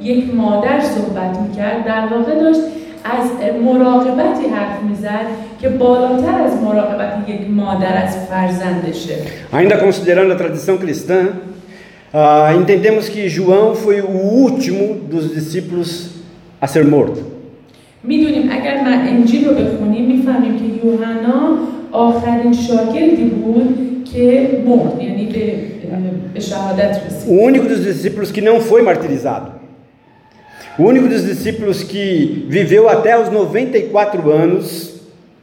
یک 0.03 0.35
مادر 0.35 0.81
صحبت 0.81 1.39
میکرد 1.49 1.85
در 1.87 2.07
واقع 2.17 2.35
داشت 2.41 2.61
از 3.05 3.55
مراقبتی 3.65 4.47
حرف 4.55 4.83
میزد 4.89 5.27
که 5.63 5.69
بالاتر 5.69 6.43
از 6.43 6.63
مراقبت 6.63 7.29
یک 7.29 7.51
مادر 7.51 8.05
از 8.05 8.17
فرزندشه 8.17 9.15
Ainda 9.53 9.77
considerando 9.77 10.33
a 10.33 10.37
tradição 10.37 10.77
cristã, 10.79 11.21
ah, 12.15 12.55
entendemos 12.61 13.09
que 13.09 13.29
João 13.29 13.75
foi 13.75 14.01
o 14.01 14.17
último 14.45 14.85
dos 15.13 15.25
discípulos 15.35 15.89
a 16.61 16.67
ser 16.67 16.85
morto. 16.85 17.21
میدونیم 18.05 18.51
اگر 18.51 18.85
من 18.85 19.09
انجیل 19.09 19.49
رو 19.49 19.55
بخونیم 19.55 20.05
میفهمیم 20.17 20.57
که 20.57 20.87
یوحنا 20.87 21.59
آخرین 21.93 22.53
شاگردی 22.53 23.25
بود 23.25 24.09
که 24.13 24.49
مرد 24.67 25.03
یعنی 25.03 25.27
به, 25.27 25.55
به 26.35 26.41
شهادت 26.41 27.01
رسید 27.07 27.29
O 27.29 27.43
único 27.49 27.69
dos 27.69 27.85
discípulos 27.85 28.33
que 28.33 28.41
não 28.41 28.61
foi 28.61 28.83
martirizado. 28.83 29.53
O 30.79 30.85
único 30.85 31.07
dos 31.07 31.25
discípulos 31.25 31.83
que 31.83 32.47
viveu 32.49 32.89
até 32.89 33.19
os 33.23 33.29
94 33.31 34.31
anos 34.31 34.96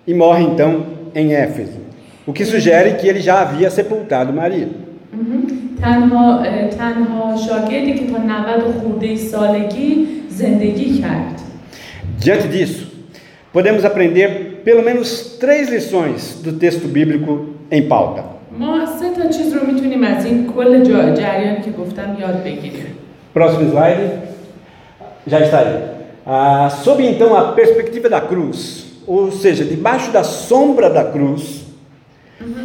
e 0.07 0.13
morre 0.13 0.43
então 0.43 0.71
em 1.15 1.33
Éfeso. 1.33 1.79
O 2.27 2.33
que 2.33 2.45
sugere 2.45 2.89
que 2.99 3.07
ele 3.07 3.21
já 3.21 3.41
havia 3.41 3.69
sepultado 3.69 4.31
Maria. 4.33 4.67
مهم. 5.13 5.41
تنها 5.81 6.39
اه، 6.43 6.67
تنها 6.67 7.37
شاگردی 7.37 7.93
که 7.93 8.05
تا 8.11 8.17
90 8.17 8.61
خورده 8.81 9.15
سالگی 9.15 10.07
زندگی 10.29 10.99
کرد 11.01 11.39
Diante 12.19 12.47
disso, 12.55 12.83
podemos 13.53 13.83
aprender 13.85 14.27
pelo 14.67 14.81
menos 14.83 15.37
três 15.39 15.69
lições 15.69 16.41
do 16.43 16.51
texto 16.63 16.87
bíblico 16.87 17.31
em 17.71 17.87
pauta. 17.87 18.23
ما 18.59 18.85
سه 18.85 19.09
تا 19.21 19.29
چیز 19.29 19.53
رو 19.53 19.67
میتونیم 19.73 20.03
از 20.03 20.25
این 20.25 20.47
کل 20.55 20.83
جا- 20.83 21.13
جریان 21.13 21.61
که 21.61 21.71
گفتم 21.71 22.17
یاد 22.19 22.43
بگیریم 22.43 22.85
Próximo 23.35 23.65
slide. 23.73 24.09
Já 25.31 25.39
está 25.45 25.59
aí. 25.59 25.75
Ah, 26.25 26.69
sob 26.83 26.97
então 27.11 27.29
a 27.35 27.43
perspectiva 27.59 28.07
da 28.09 28.21
cruz, 28.21 28.59
ou 29.07 29.31
seja, 29.31 29.63
debaixo 29.65 30.11
da 30.11 30.23
sombra 30.23 30.89
da 30.89 31.03
cruz, 31.03 31.59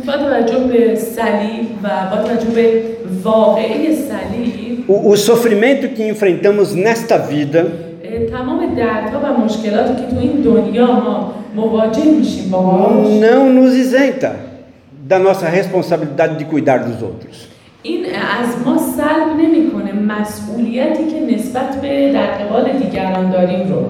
با 0.06 0.12
توجه 0.12 0.58
به 0.58 0.94
صلیب 0.94 1.66
و 1.82 1.88
با 2.10 2.22
توجه 2.28 2.50
به 2.54 2.82
واقعه 3.22 3.94
صلیب 3.94 4.84
o, 4.88 5.10
o 5.10 5.16
sofrimento 5.16 5.88
que 5.88 6.02
enfrentamos 6.02 6.74
nesta 6.74 7.16
vida 7.18 7.66
اه، 8.04 8.26
تمام 8.30 8.74
دردها 8.74 9.20
و 9.20 9.44
مشکلاتی 9.44 9.94
که 9.94 10.10
تو 10.10 10.18
این 10.18 10.32
دنیا 10.42 10.86
ما 10.86 11.34
مواجه 11.56 12.04
میشیم 12.04 12.50
باهاش 12.50 13.06
não 13.20 13.52
nos 13.52 13.74
isenta 13.74 14.36
da 15.08 15.18
nossa 15.18 15.48
responsabilidade 15.48 16.34
de 16.38 16.44
cuidar 16.44 16.78
dos 16.78 17.02
outros. 17.02 17.48
این 17.82 18.04
از 18.40 18.66
ما 18.66 18.78
سلب 18.78 19.36
نمیکنه 19.38 19.92
مسئولیتی 19.92 21.04
که 21.06 21.34
نسبت 21.34 21.80
به 21.80 22.12
در 22.12 22.26
قبال 22.26 22.72
دیگران 22.72 23.30
داریم 23.30 23.68
رو 23.68 23.82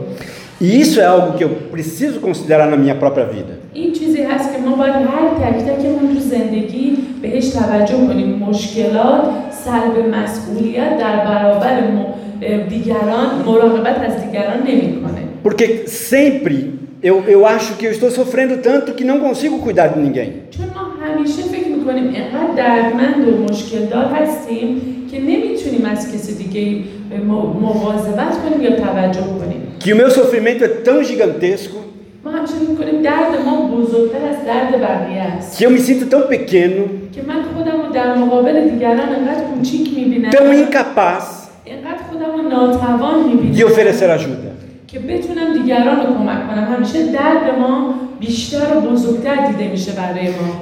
E 0.61 0.81
isso 0.81 1.01
é 1.01 1.05
algo 1.15 1.37
que 1.37 1.45
eu 1.45 1.51
preciso 1.75 2.21
considerar 2.21 2.67
na 2.71 2.77
minha 2.77 2.95
própria 2.95 3.25
vida. 3.27 3.55
این 3.75 3.93
چیزی 3.93 4.23
هست 4.23 4.53
که 4.53 4.59
ما 4.63 4.77
باید 4.77 4.95
هر 4.95 5.29
تک 5.41 5.59
تکمون 5.65 6.15
تو 6.15 6.21
زندگی 6.21 6.97
بهش 7.23 7.49
توجه 7.49 7.97
کنیم 8.09 8.29
مشکلات 8.39 9.25
سلب 9.65 10.15
مسئولیت 10.15 10.99
در 10.99 11.17
برابر 11.25 11.81
م- 11.81 12.69
دیگران 12.69 13.29
مراقبت 13.47 13.99
از 13.99 14.25
دیگران 14.25 14.59
نمیکنه 14.69 15.21
Porque 15.45 15.67
sempre 15.89 16.57
eu, 17.03 17.17
eu 17.37 17.41
acho 17.47 17.71
que 17.79 17.85
eu 17.89 17.93
estou 17.97 18.11
sofrendo 18.11 18.55
tanto 18.69 18.89
que 18.99 19.05
não 19.11 19.19
consigo 19.27 19.59
cuidar 19.67 19.89
de 19.95 19.99
ninguém. 20.07 20.31
چون 20.51 20.67
ما 20.75 20.83
همیشه 21.07 21.43
فکر 21.43 21.58
میکنیم 21.89 22.05
اینقدر 22.05 22.53
دردمند 22.57 23.29
و 23.29 23.53
مشکل 23.53 23.79
دار 23.87 24.05
هستیم 24.05 24.81
که 25.11 25.21
نمیتونیم 25.21 25.85
از 25.93 26.13
کسی 26.15 26.35
دیگه 26.45 26.79
م- 27.27 27.61
مواظبت 27.61 28.33
کنیم 28.43 28.61
یا 28.63 28.71
توجه 28.77 29.21
کنیم 29.41 29.61
Que 29.85 29.93
o 29.93 29.97
meu 29.97 30.11
sofrimento 30.11 30.63
é 30.65 30.69
tão 30.87 30.99
gigantesco 31.11 31.77
ما 32.25 32.31
همیشه 32.31 32.55
میکنیم 32.71 33.03
درد 33.03 33.33
ما 33.47 33.55
بزرگتر 33.77 34.19
از 34.31 34.37
درد 34.47 34.81
بقیه 34.81 35.23
است 35.23 35.59
que 35.59 35.65
eu 35.67 35.71
me 35.71 35.81
sinto 35.81 36.05
tão 36.15 36.23
pequeno, 36.33 36.83
که 37.15 37.23
من 37.29 37.43
خودم 37.55 37.87
رو 37.87 37.93
در 37.95 38.15
مقابل 38.15 38.69
دیگران 38.71 39.09
انقدر 39.19 39.45
کوچیک 39.55 39.95
میبینم 39.99 40.31
tão 40.31 40.35
incapaz 40.37 41.25
اینقدر 41.65 42.03
خودم 42.11 42.31
رو 42.37 42.49
ناتوان 42.49 43.15
de 43.25 43.27
میبینم 43.27 43.69
oferecer 43.69 44.19
ajuda. 44.21 44.55
که 44.87 44.99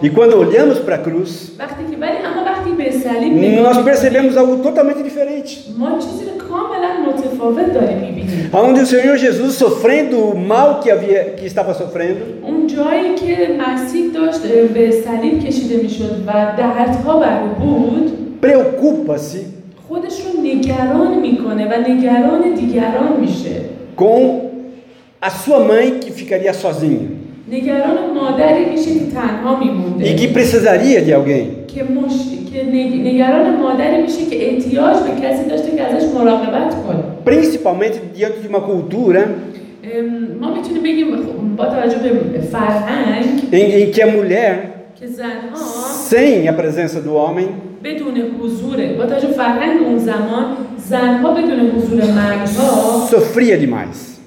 e 0.02 0.10
quando 0.10 0.38
olhamos 0.38 0.80
para 0.80 0.96
a 0.96 1.00
cruz, 1.00 1.52
nós 3.62 3.78
percebemos 3.84 4.38
algo 4.38 4.58
totalmente 4.58 5.02
diferente. 5.02 5.74
Onde 8.54 8.82
o 8.82 8.86
Senhor 8.86 9.18
Jesus 9.18 9.56
sofrendo 9.56 10.20
o 10.20 10.38
mal 10.38 10.80
que, 10.82 10.92
havia, 10.92 11.34
que 11.38 11.46
estava 11.46 11.74
sofrendo. 11.74 12.20
Preocupa-se 18.40 19.48
com 23.96 24.52
a 25.20 25.30
sua 25.32 25.60
mãe 25.60 26.00
que 26.00 26.12
ficaria 26.12 26.54
sozinha. 26.54 27.17
E 30.02 30.16
que 30.16 30.28
precisaria 30.28 31.02
de 31.02 31.14
alguém. 31.14 31.64
Principalmente 37.24 38.02
diante 38.14 38.40
de 38.40 38.48
uma 38.48 38.62
cultura 38.62 39.30
em 43.54 43.92
que 43.92 44.02
a 44.02 44.08
mulher 44.08 44.90
sem 46.10 46.48
a 46.50 46.54
presença 46.54 47.00
do 47.02 47.14
homem. 47.14 47.48
Sofria 53.08 53.58
demais. 53.58 54.20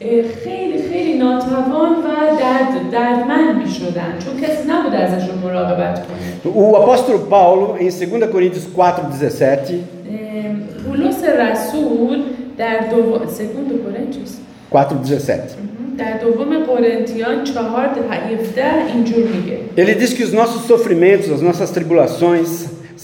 اه، 1.20 1.20
خیلی 1.20 1.20
خیلی 1.20 1.20
ناتوان 1.20 1.92
و 1.92 2.38
درد 2.40 2.92
دردمند 2.92 3.56
میشدن 3.64 4.14
چون 4.26 4.42
کسی 4.42 4.68
نبود 4.70 4.94
ازشون 4.94 5.38
مراقبت 5.44 6.00
کنه 6.08 6.54
O 6.56 6.76
apóstolo 6.76 7.20
Paulo, 7.30 7.76
em 7.80 7.90
2 7.90 8.28
Coríntios 8.28 8.66
4,17, 8.78 9.74
ام، 10.10 10.62
پولس 10.86 11.24
رسول 11.24 12.22
در 12.58 12.80
دو 12.92 13.20
سکون 13.28 13.64
دو 13.70 13.78
کورنتیوس 13.78 14.34
4,17. 14.72 15.66
در 15.98 16.18
دوم 16.18 16.64
قرنتیان 16.64 17.44
چهار 17.44 17.88
ده- 17.88 18.16
هفده 18.16 18.66
اینجور 18.94 19.24
میگه 19.28 19.58
Ele 19.78 19.94
diz 20.02 20.14
que 20.14 20.24
os 20.24 20.34
nossos 20.34 20.62
sofrimentos, 20.72 21.30
as 21.32 21.42
nossas 21.42 21.70
tribulações, 21.72 22.50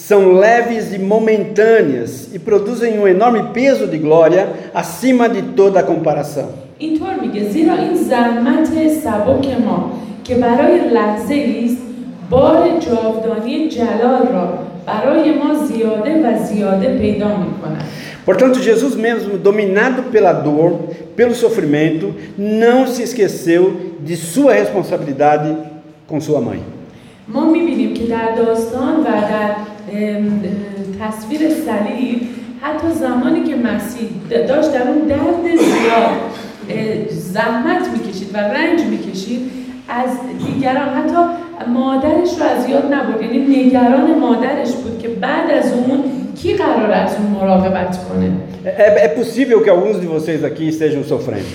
são 0.09 0.21
leves 0.45 0.85
e 0.93 0.99
momentâneas 0.99 2.11
e 2.35 2.39
produzem 2.39 2.99
um 2.99 3.07
enorme 3.15 3.41
peso 3.59 3.85
de 3.93 3.97
glória 3.97 4.43
acima 4.73 5.25
de 5.35 5.41
toda 5.59 5.79
comparação. 5.83 6.49
اینطور 6.78 7.14
میگه 7.22 7.48
زیرا 7.48 7.74
این 7.74 7.94
زحمت 7.94 8.88
سبک 8.88 9.60
ما 9.66 9.90
که 10.24 10.34
برای 10.34 10.90
لحظه 10.94 11.62
است 11.64 11.76
بار 12.30 12.68
جاودانی 12.80 13.68
جلال 13.68 14.26
را 14.32 14.58
برای 14.86 15.34
ما 15.34 15.54
زیاده 15.54 16.28
و 16.28 16.44
زیاده 16.44 16.98
پیدا 16.98 17.28
می‌کند 17.28 17.84
Portanto, 18.26 18.58
Jesus 18.58 18.96
mesmo, 18.96 19.38
dominado 19.38 20.02
pela 20.14 20.32
dor, 20.32 20.70
pelo 21.14 21.32
sofrimento, 21.32 22.12
não 22.36 22.84
se 22.88 23.00
esqueceu 23.04 23.62
de 24.00 24.16
sua 24.16 24.52
responsabilidade 24.54 25.56
com 26.08 26.20
sua 26.20 26.40
mãe. 26.40 26.60
ما 27.28 27.50
می‌بینیم 27.52 27.94
که 27.94 28.04
در 28.04 28.34
داستان 28.36 29.00
و 29.00 29.04
در 29.04 29.50
تصویر 31.00 31.40
صلیب 31.50 32.20
حتی 32.60 32.92
زمانی 32.94 33.42
که 33.44 33.56
مسیح 33.56 34.08
داشت 34.48 34.72
در 34.72 34.88
اون 34.88 34.98
درد 34.98 35.56
زیاد 35.56 36.35
زحمت 37.10 37.84
می‌کشید 37.92 38.30
و 38.34 38.36
رنج 38.36 38.80
می‌کشید. 38.90 39.40
از 39.88 40.10
دیگران 40.46 40.88
حتی 40.88 41.22
مادرش 41.72 42.30
رو 42.38 42.46
از 42.56 42.68
یاد 42.68 42.84
نبرد. 42.94 43.22
یعنی 43.22 43.38
نگران 43.38 44.18
مادرش 44.18 44.72
بود 44.72 44.98
که 45.02 45.08
بعد 45.08 45.50
از 45.50 45.72
اون 45.72 46.04
کی 46.42 46.54
قرار 46.54 46.90
از 46.90 47.10
اون 47.18 47.26
مراقبت 47.26 47.98
کنه. 48.08 48.30
É, 48.64 49.06
é 49.06 49.08
possível 49.20 49.58
que 49.64 49.70
alguns 49.70 49.96
de 50.02 50.08
vocês 50.16 50.40
aqui 50.44 50.64
estejam 50.68 51.02
sofrendo. 51.12 51.54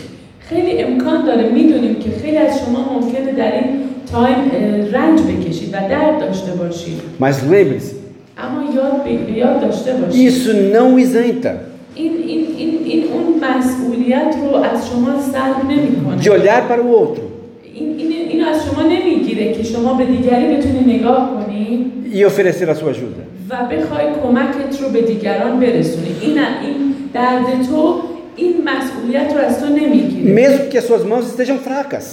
خیلی 0.50 0.84
امکان 0.84 1.26
داره. 1.26 1.50
می‌دونیم 1.50 1.96
که 1.96 2.10
خیلی 2.22 2.38
از 2.38 2.60
شما 2.60 3.00
ممکنه 3.00 3.32
در 3.32 3.52
این 3.52 3.66
تایم 4.12 4.52
رنج 4.94 5.20
بکشید 5.22 5.74
و 5.74 5.78
درد 5.90 6.20
داشته 6.20 6.52
باشید. 6.52 7.00
Mas 7.20 7.36
lembre-se, 7.52 7.96
اما 8.38 8.76
یاد 8.76 9.04
به 9.04 9.32
یاد 9.32 9.62
داشته 9.62 9.94
باشید. 9.94 10.32
isso 10.32 10.52
não 10.76 11.00
isenta. 11.06 11.54
این 11.96 12.12
این 12.28 12.46
این 12.58 12.80
این 12.86 13.04
اون 13.14 13.40
رو 14.43 14.57
از 14.57 14.89
شما 14.89 15.21
سلب 15.33 15.57
de 15.61 15.73
نمیکنه 15.73 16.23
olhar 16.23 16.63
para 16.71 16.83
o 16.83 16.91
outro 17.01 17.27
این 17.75 17.99
این 17.99 18.29
اینو 18.29 18.49
از 18.49 18.65
شما 18.65 18.83
نمیگیره 18.83 19.53
که 19.53 19.63
شما 19.63 19.95
به 19.95 20.05
دیگری 20.05 20.57
بتونی 20.57 20.97
نگاه 20.97 21.31
کنی 21.35 21.93
e 22.13 22.25
oferecer 22.25 22.69
a 22.69 22.75
sua 22.75 22.91
ajuda. 22.91 23.23
و 23.51 23.57
بخوای 23.57 24.07
کمکت 24.23 24.83
رو 24.83 24.89
به 24.89 25.03
دیگران 25.03 25.61
برسونی 25.61 26.17
این 26.21 26.39
این 26.39 26.95
درد 27.15 27.67
تو 27.71 28.01
این 28.37 28.55
مسئولیت 28.65 29.35
رو 29.35 29.41
از 29.41 29.61
تو 29.61 29.67
نمیگیره 29.67 30.35
Mesmo 30.35 30.71
que 30.71 30.79
as 30.79 30.85
suas 30.89 31.03
mãos 31.05 31.25
estejam 31.31 31.59
fracas. 31.59 32.07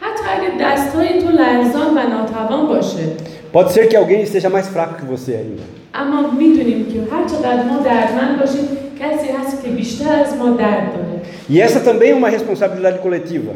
حتی 0.00 0.24
اگه 0.36 0.50
دستهای 0.60 1.08
تو 1.22 1.30
لرزان 1.30 1.90
و 1.96 2.08
ناتوان 2.10 2.66
باشه 2.66 3.04
Pode 3.52 3.72
ser 3.72 3.86
que 3.88 3.96
alguém 3.96 4.20
esteja 4.22 4.50
mais 4.50 4.66
fraco 4.74 4.94
que 5.00 5.06
você 5.14 5.32
ainda. 5.32 5.62
اما 5.94 6.30
میدونیم 6.30 6.86
که 6.86 7.14
هر 7.14 7.24
چقدر 7.28 7.62
ما 7.62 7.78
دردمند 7.78 8.40
باشیم 8.40 8.64
کسی 9.00 9.28
هست 9.32 9.62
که 9.64 9.68
بیشتر 9.68 10.12
از 10.12 10.36
ما 10.36 10.50
درد 10.50 10.92
داره 10.94 11.09
e 11.51 11.59
essa 11.59 11.81
também 11.81 12.11
é 12.11 12.15
uma 12.15 12.29
responsabilidade 12.29 12.99
coletiva. 12.99 13.51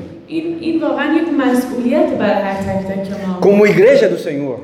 Como 3.40 3.66
igreja 3.66 4.10
do 4.10 4.18
Senhor. 4.18 4.60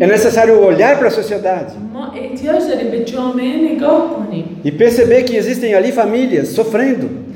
É 0.00 0.06
necessário 0.06 0.64
olhar 0.64 0.96
para 0.98 1.08
a 1.08 1.10
sociedade 1.10 1.74
e 4.64 4.70
perceber 4.70 5.24
que 5.24 5.34
existem 5.36 5.74
ali 5.74 5.90
famílias 5.90 6.50
sofrendo. 6.50 7.26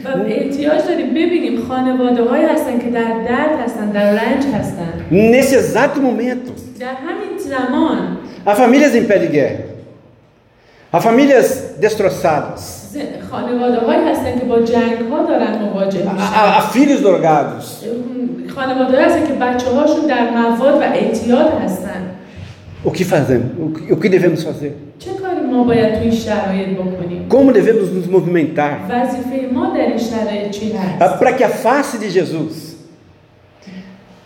Nesse 5.10 5.56
exato 5.56 6.00
momento, 6.00 6.52
há 8.46 8.54
famílias 8.54 8.94
em 8.94 9.04
pé 9.04 9.18
de 9.18 9.26
guerra. 9.26 9.69
Há 10.92 11.00
famílias 11.00 11.74
destroçadas. 11.79 12.90
Há, 16.18 16.59
há 16.59 16.62
filhos 16.62 17.00
drogados. 17.00 17.81
O 22.83 22.90
que 22.90 23.05
fazemos? 23.05 23.53
O 23.90 23.96
que 23.96 24.09
devemos 24.09 24.42
fazer? 24.42 24.76
Como 27.29 27.53
devemos 27.53 27.92
nos 27.92 28.07
movimentar? 28.07 28.87
Ah, 31.00 31.09
para 31.18 31.33
que 31.35 31.44
a 31.44 31.48
face 31.50 31.98
de 31.98 32.11
Jesus 32.11 32.76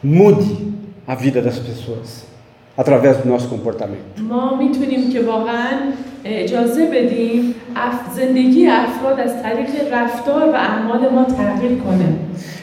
mude 0.03 0.75
a 1.07 1.15
vida 1.15 1.43
das 1.43 1.59
pessoas 1.59 2.25
através 2.78 3.18
do 3.18 3.30
nosso 3.30 3.48
comportamento? 3.56 4.22
ما 4.30 4.58
میتونیم 4.58 5.10
که 5.14 5.20
واقعا 5.22 5.70
اجازه 6.26 6.86
بدیم 6.86 7.56
اف- 7.76 8.16
زندگی 8.16 8.68
افراد 8.68 9.20
از 9.20 9.44
طریق 9.44 9.70
رفتار 9.94 10.50
و 10.50 10.56
اعمال 10.56 11.10
ما 11.10 11.24
تغییر 11.26 11.78
کنه 11.80 12.06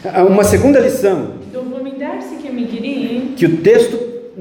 Ah, 0.05 0.22
Uma 0.33 0.44
segunda 0.44 0.81
lição 0.81 1.18
دومین 1.55 1.94
درسی 2.01 2.37
که 2.46 2.53
میگیریم 2.53 3.22
que 3.38 3.44
o 3.44 3.68
texto 3.68 3.96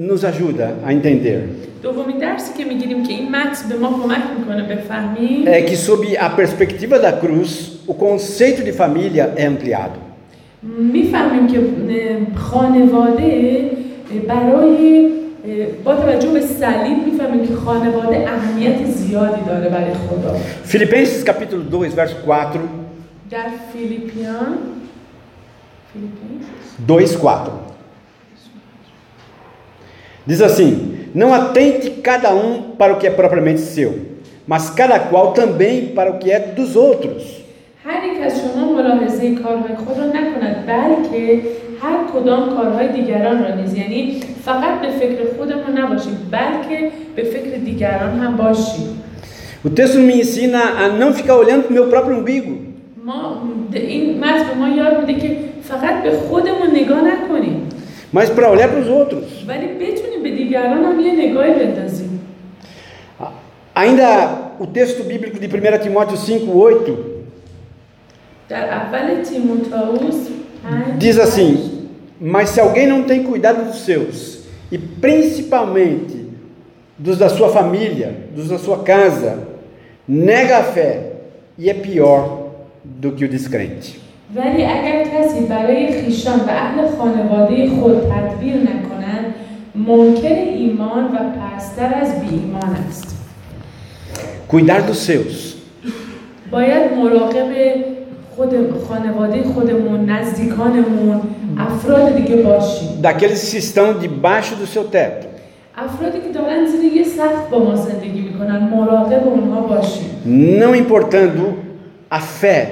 nos 0.10 0.23
ajuda 0.23 0.67
a 0.88 0.91
entender 0.91 1.41
دومین 1.84 2.17
درسی 2.17 2.53
که 2.58 2.65
میگیریم 2.65 3.03
که 3.03 3.13
این 3.13 3.29
متن 3.31 3.69
به 3.69 3.75
ما 3.77 3.88
کمک 4.03 4.21
میکنه 4.39 4.63
بفهمیم 4.75 5.45
é 5.45 5.69
que, 5.69 5.75
sob 5.75 6.17
a 6.19 6.29
perspectiva 6.29 6.97
da 6.99 7.12
cruz, 7.23 7.51
o 7.88 7.93
conceito 7.93 8.62
de 8.63 8.71
família 8.71 9.34
é 9.38 9.45
ampliado. 9.45 9.99
میفهمیم 10.93 11.47
که 11.47 11.60
اه، 11.60 12.36
خانواده 12.36 13.69
اه، 14.13 14.19
برای 14.19 15.05
اه، 15.05 15.12
با 15.84 15.95
توجه 15.95 16.29
به 16.29 16.41
صلیب 16.41 16.97
میفهمیم 17.05 17.47
که 17.47 17.55
خانواده 17.55 18.29
اهمیت 18.29 18.86
زیادی 18.86 19.41
داره 19.47 19.69
برای 19.69 19.93
خدا 19.93 20.36
Filipenses 20.67 21.23
capítulo 21.25 21.63
2, 21.71 21.89
verso 21.95 22.15
4, 22.25 22.60
در 23.31 23.39
فیلیپیان 23.73 24.58
فیلیپین 25.93 26.39
2, 26.88 26.99
4. 27.08 27.65
Diz 30.27 30.41
assim: 30.41 30.73
Não 31.13 31.34
atente 31.34 31.91
cada 32.01 32.34
um 32.34 32.75
para 32.79 32.93
o 32.93 32.97
que 32.97 33.08
é 33.08 33.12
propriamente 33.12 33.62
seu, 33.62 33.91
mas 34.47 34.71
cada 34.71 34.99
qual 34.99 35.34
também 35.34 35.89
para 35.97 36.12
o 36.12 36.17
que 36.17 36.31
é 36.31 36.39
dos 36.39 36.75
outros. 36.75 37.45
هر 37.86 38.03
یک 38.05 38.21
از 38.21 38.41
شما 38.41 38.73
ملاحظه 38.73 39.36
کارهای 39.36 39.75
خود 39.75 39.97
را 39.97 40.05
نکند 40.05 40.65
بلکه 40.65 41.41
هر 41.81 41.97
کدام 42.13 42.55
کارهای 42.55 42.88
دیگران 42.88 43.43
را 43.43 43.55
نیز 43.55 43.73
یعنی 43.73 44.19
فقط 44.45 44.81
به 44.81 44.89
فکر 44.89 45.19
خودمون 45.38 45.77
نباشیم 45.77 46.17
بلکه 46.31 46.91
به 47.15 47.23
فکر 47.23 47.58
دیگران 47.58 48.19
هم 48.19 48.38
باشیم 48.38 49.01
O 49.65 49.69
texto 49.69 49.97
me 49.97 50.21
ensina 50.21 50.62
a 50.84 50.89
não 50.89 51.12
ficar 51.12 51.36
olhando 51.43 51.63
para 51.63 51.71
o 51.71 51.73
meu 51.73 51.88
próprio 51.88 52.17
umbigo, 52.19 52.58
ما 53.05 53.41
این 53.73 54.19
متن 54.19 54.43
به 54.47 54.53
ما 54.53 54.69
یاد 54.69 55.08
میده 55.08 55.21
که 55.21 55.38
فقط 55.63 56.03
به 56.03 56.12
خودمون 56.12 56.69
نگاه 56.73 57.01
نکنیم 57.01 57.69
mas 58.13 58.29
para 58.29 58.49
olhar 58.51 58.69
para 58.69 58.79
os 58.79 58.88
outros. 58.88 59.47
ولی 59.47 59.67
بتونیم 59.67 60.23
به 60.23 60.31
دیگران 60.31 60.84
هم 60.84 60.99
یه 60.99 61.29
نگاهی 61.29 61.53
بندازیم 61.53 62.15
Ainda 63.75 64.10
o 64.58 64.65
texto 64.65 65.03
bíblico 65.03 65.38
de 65.38 65.47
1 65.47 65.81
Timóteo 65.84 66.15
5, 66.15 66.41
8 70.08 70.27
در 70.63 70.69
اول 70.69 70.84
تیموتائوس 70.84 70.99
پنج- 70.99 71.03
diz 71.03 71.17
assim: 71.19 71.53
Mas 72.21 72.49
se 72.53 72.60
alguém 72.62 72.88
não 72.88 73.03
tem 73.03 73.23
cuidado 73.23 73.60
dos 73.69 73.79
seus, 73.89 74.17
e 74.71 74.77
principalmente 74.77 76.17
dos 77.05 77.17
da 77.17 77.29
sua 77.29 77.49
família, 77.49 78.10
dos 78.36 78.47
da 78.49 78.58
sua 78.58 78.77
casa, 78.84 79.31
nega 80.08 80.58
a 80.60 80.63
fé 80.63 80.91
e 81.60 81.69
é 81.69 81.73
pior 81.73 82.21
do 83.01 83.12
que 83.15 83.25
o 83.25 83.29
descrente. 83.29 83.89
ولی 84.36 84.63
اگر 84.65 85.03
کسی 85.03 85.39
برای 85.45 86.01
خیشان 86.01 86.39
و 86.39 86.49
اهل 86.49 86.88
خانواده 86.97 87.69
خود 87.69 87.97
تدبیر 88.12 88.55
نکند 88.55 89.25
منکر 89.75 90.36
ایمان 90.36 91.03
و 91.05 91.17
پستر 91.39 91.93
از 92.01 92.21
بی 92.21 92.36
ایمان 92.36 92.75
است 92.89 93.15
Cuidar 94.51 94.81
dos 94.89 94.99
seus 95.10 95.55
باید 96.51 96.93
مراقب 96.93 97.51
خود 98.39 98.49
خانواده 98.89 99.43
خودمون 99.43 100.10
نزدیکانمون 100.10 101.21
افراد 101.58 102.15
دیگه 102.15 102.36
باشیم 102.36 102.89
daqueles 103.03 103.51
que 103.51 103.58
estão 103.58 103.88
debaixo 103.93 104.55
do 104.55 104.67
seu 104.67 104.84
teto. 104.84 105.27
افرادی 105.77 106.19
که 106.19 106.29
دارن 106.34 106.65
زیر 106.65 106.93
یه 106.93 107.03
سقف 107.03 107.49
با 107.51 107.60
ما 107.60 107.75
زندگی 107.75 108.21
میکنن 108.21 108.69
مراقب 108.69 109.27
اونها 109.27 109.62
باشیم 109.62 110.10
não 110.62 110.75
importando 110.75 111.43
a 112.12 112.19
fé 112.19 112.67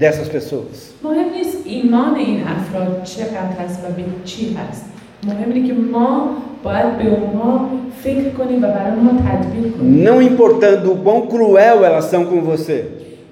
dessas 0.00 0.28
pessoas. 0.28 0.92
مهم 1.04 1.30
نیست 1.36 1.56
ایمان 1.64 2.14
این 2.14 2.40
افراد 2.40 3.02
چقدر 3.04 3.64
هست 3.64 3.84
و 3.84 3.92
به 3.92 4.04
چی 4.24 4.54
هست 4.54 4.84
مهم 5.26 5.52
اینه 5.52 5.68
که 5.68 5.74
ما 5.74 6.28
باید 6.64 6.98
به 6.98 7.04
اونها 7.08 7.68
فکر 8.02 8.30
کنیم 8.30 8.58
و 8.58 8.66
برای 8.66 8.92
اونها 8.96 9.18
تدبیر 9.30 9.72
کنیم 9.72 10.04
Não 10.04 10.22
importando 10.22 10.92
o 10.92 10.96
quão 11.04 11.26
cruel 11.26 11.84
elas 11.84 12.04
são 12.04 12.24
com 12.24 12.40
você. 12.40 12.84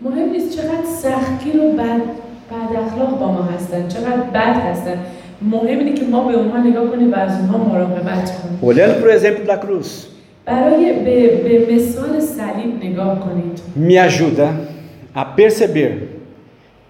مهم 0.03 0.31
نیست 0.31 0.57
چقدر 0.57 0.85
سختگیر 1.03 1.57
و 1.61 1.73
بد, 1.73 2.03
بد 2.51 2.77
اخلاق 2.87 3.19
با 3.19 3.33
ما 3.33 3.43
هستن 3.43 3.89
چقدر 3.89 4.17
بد 4.35 4.57
هستن 4.57 4.99
مهم 5.43 5.79
اینه 5.79 5.93
که 5.93 6.05
ما 6.05 6.29
به 6.29 6.35
اونها 6.35 6.59
نگاه 6.59 6.91
کنیم 6.91 7.13
و 7.13 7.15
از 7.15 7.41
اونها 7.41 7.59
مراقبت 7.59 8.33
کنیم 8.43 8.59
Olhando 8.63 8.95
para 9.03 9.11
o 9.11 9.15
exemplo 9.19 9.45
da 9.47 9.57
cruz, 9.67 9.89
برای 10.47 10.93
به, 10.93 11.37
به 11.37 11.75
مثال 11.75 12.21
صلیب 12.21 12.85
نگاه 12.85 13.21
کنید 13.21 13.61
me 13.89 13.99
ajuda 14.09 14.49
a 15.15 15.25
perceber 15.25 15.91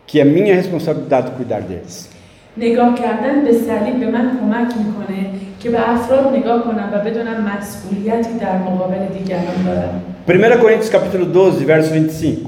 que 0.07 0.21
é 0.21 0.25
minha 0.25 0.55
responsabilidade 0.57 1.31
cuidar 1.37 1.63
deles. 1.71 2.09
نگاه 2.57 2.95
کردن 2.95 3.45
به 3.45 3.53
صلیب 3.53 4.01
به 4.01 4.11
من 4.11 4.39
کمک 4.41 4.75
میکنه 4.87 5.31
که 5.61 5.71
به 5.71 5.91
افراد 5.91 6.37
نگاه 6.37 6.65
کنم 6.65 6.91
و 6.93 6.99
بدونم 6.99 7.57
مسئولیتی 7.59 8.39
در 8.41 8.59
مقابل 8.59 8.99
دیگران 9.19 9.65
دارم 9.67 10.03
1 10.29 10.61
Coríntios 10.61 10.91
capítulo 10.91 11.25
12, 11.25 11.65
verso 11.65 11.93
25. 11.93 12.39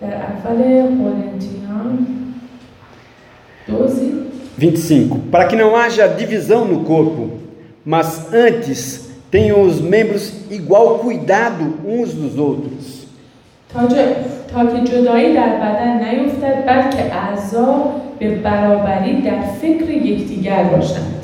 در 0.00 0.06
اول 0.14 0.62
قرنتیان 0.82 2.06
دوزی 3.68 4.12
25. 4.58 5.30
Para 5.32 5.46
que 5.48 5.56
não 5.56 5.74
haja 5.74 6.06
divisão 6.06 6.64
no 6.66 6.80
corpo, 6.84 7.22
mas 7.84 8.32
antes 8.34 8.78
tenham 9.30 9.62
os 9.62 9.80
membros 9.80 10.24
igual 10.50 10.98
cuidado 10.98 11.64
uns 11.86 12.12
dos 12.12 12.38
outros. 12.38 13.06
تا, 13.74 13.86
جا- 13.88 14.14
تا 14.52 14.66
که 14.66 14.84
جدایی 14.84 15.34
در 15.34 15.56
بدن 15.56 16.14
نیفتد 16.14 16.66
بلکه 16.66 17.14
اعضا 17.14 17.84
به 18.18 18.34
برابری 18.36 19.22
در 19.22 19.40
فکر 19.62 19.90
یکدیگر 19.90 20.62
باشند 20.64 21.18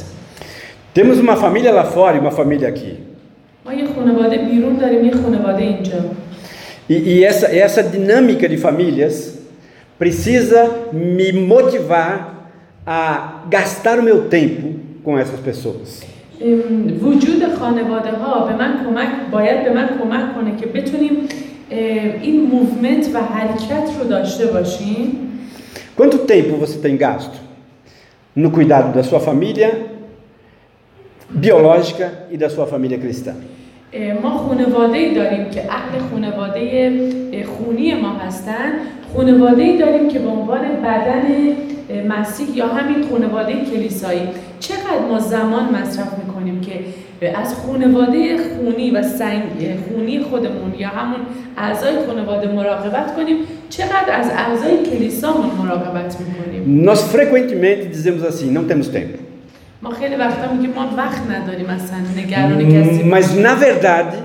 Temos 0.95 1.19
uma 1.21 1.37
família 1.37 1.71
lá 1.71 1.85
fora 1.85 2.17
e 2.17 2.21
uma 2.21 2.31
família 2.31 2.69
aqui. 2.69 2.93
ما 3.67 3.73
یه 3.75 3.85
خانواده 3.97 4.39
بیرون 4.39 4.77
داریم 4.77 5.05
یه 5.05 5.13
خانواده 5.13 5.63
اینجا 5.63 5.99
E, 6.89 6.95
e 6.95 7.25
essa, 7.25 7.47
essa 7.47 7.83
dinâmica 7.83 8.49
de 8.49 8.57
famílias 8.57 9.39
precisa 9.99 10.89
me 10.93 11.33
motivar 11.33 12.51
a 12.87 13.43
gastar 13.51 13.99
o 13.99 14.03
meu 14.03 14.29
tempo 14.29 14.75
com 15.05 15.19
essas 15.19 15.41
pessoas. 15.41 16.03
ام، 16.41 16.99
وجود 17.03 17.55
خانواده 17.59 18.11
ها 18.11 18.47
به 18.47 18.57
من 18.57 18.73
کمک 18.85 19.09
باید 19.31 19.65
به 19.65 19.73
من 19.73 19.89
کمک 19.89 20.35
کنه 20.35 20.57
که 20.57 20.67
بتونیم 20.67 21.13
اه، 21.71 21.79
این 22.23 22.41
موومنت 22.41 23.09
و 23.15 23.19
حرکت 23.19 23.89
رو 23.99 24.09
داشته 24.09 24.47
باشیم 24.47 25.29
Quanto 25.97 26.19
tempo 26.19 26.57
você 26.57 26.79
tem 26.79 26.97
gasto 26.97 27.37
no 28.37 28.53
cuidado 28.53 28.95
da 28.95 29.03
sua 29.03 29.19
família 29.19 29.87
biológica 31.29 32.27
e 32.31 32.37
da 32.37 32.49
sua 32.49 32.67
família 32.69 32.97
cristã? 32.99 33.35
ما 34.24 34.30
خانواده 34.30 34.98
ای 34.98 35.14
داریم 35.16 35.50
که 35.50 35.62
اهل 35.70 36.00
خانواده 36.12 36.92
خونی 37.46 37.94
ما 37.94 38.10
هستن. 38.10 38.72
خانواده 39.16 39.62
ای 39.62 39.78
داریم 39.78 40.08
که 40.08 40.20
به 40.20 40.30
عنوان 40.30 40.62
بدن 40.62 41.24
مسیح 42.08 42.58
یا 42.58 42.68
همین 42.68 43.10
خانواده 43.10 43.54
کلیسایی. 43.54 44.22
چقدر 44.60 45.06
ما 45.10 45.20
زمان 45.20 45.76
مصرف 45.76 46.08
می‌کنیم 46.26 46.62
که 46.62 46.74
از 47.36 47.56
خانواده 47.56 48.38
خونی 48.38 48.92
و 48.92 49.04
سنگ 49.04 49.42
خونی 49.88 50.20
خودمون 50.20 50.74
یا 50.80 50.88
همون 50.88 51.20
اعضای 51.58 51.94
خانواده 52.08 52.52
مراقبت 52.52 53.16
کنیم؟ 53.16 53.38
چقدر 53.70 54.20
از 54.20 54.30
اعضای 54.30 54.78
کلیسامون 54.92 55.50
مراقبت 55.64 56.18
می‌کنیم؟ 56.20 56.86
Nós 56.90 57.02
frequentemente 57.16 57.86
dizemos 57.96 58.24
assim: 58.24 58.48
não 58.58 58.64
temos 58.72 58.88
tempo. 58.88 59.33
ما 59.83 59.91
خیلی 59.91 60.17
وقتا 60.17 60.53
میگیم 60.53 60.71
ما 60.75 60.89
وقت 60.97 61.23
نداریم 61.31 61.71
اصلا 61.71 61.99
نگران 62.17 62.69
کسی 62.69 63.03
Mas 63.11 63.27
na 63.35 63.55
verdade, 63.55 64.17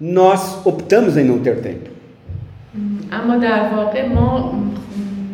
nós 0.00 0.40
optamos 0.66 1.16
em 1.16 1.24
não 1.24 1.38
ter 1.38 1.56
tempo. 1.62 1.90
اما 3.12 3.36
در 3.36 3.74
واقع 3.76 4.08
ما 4.08 4.52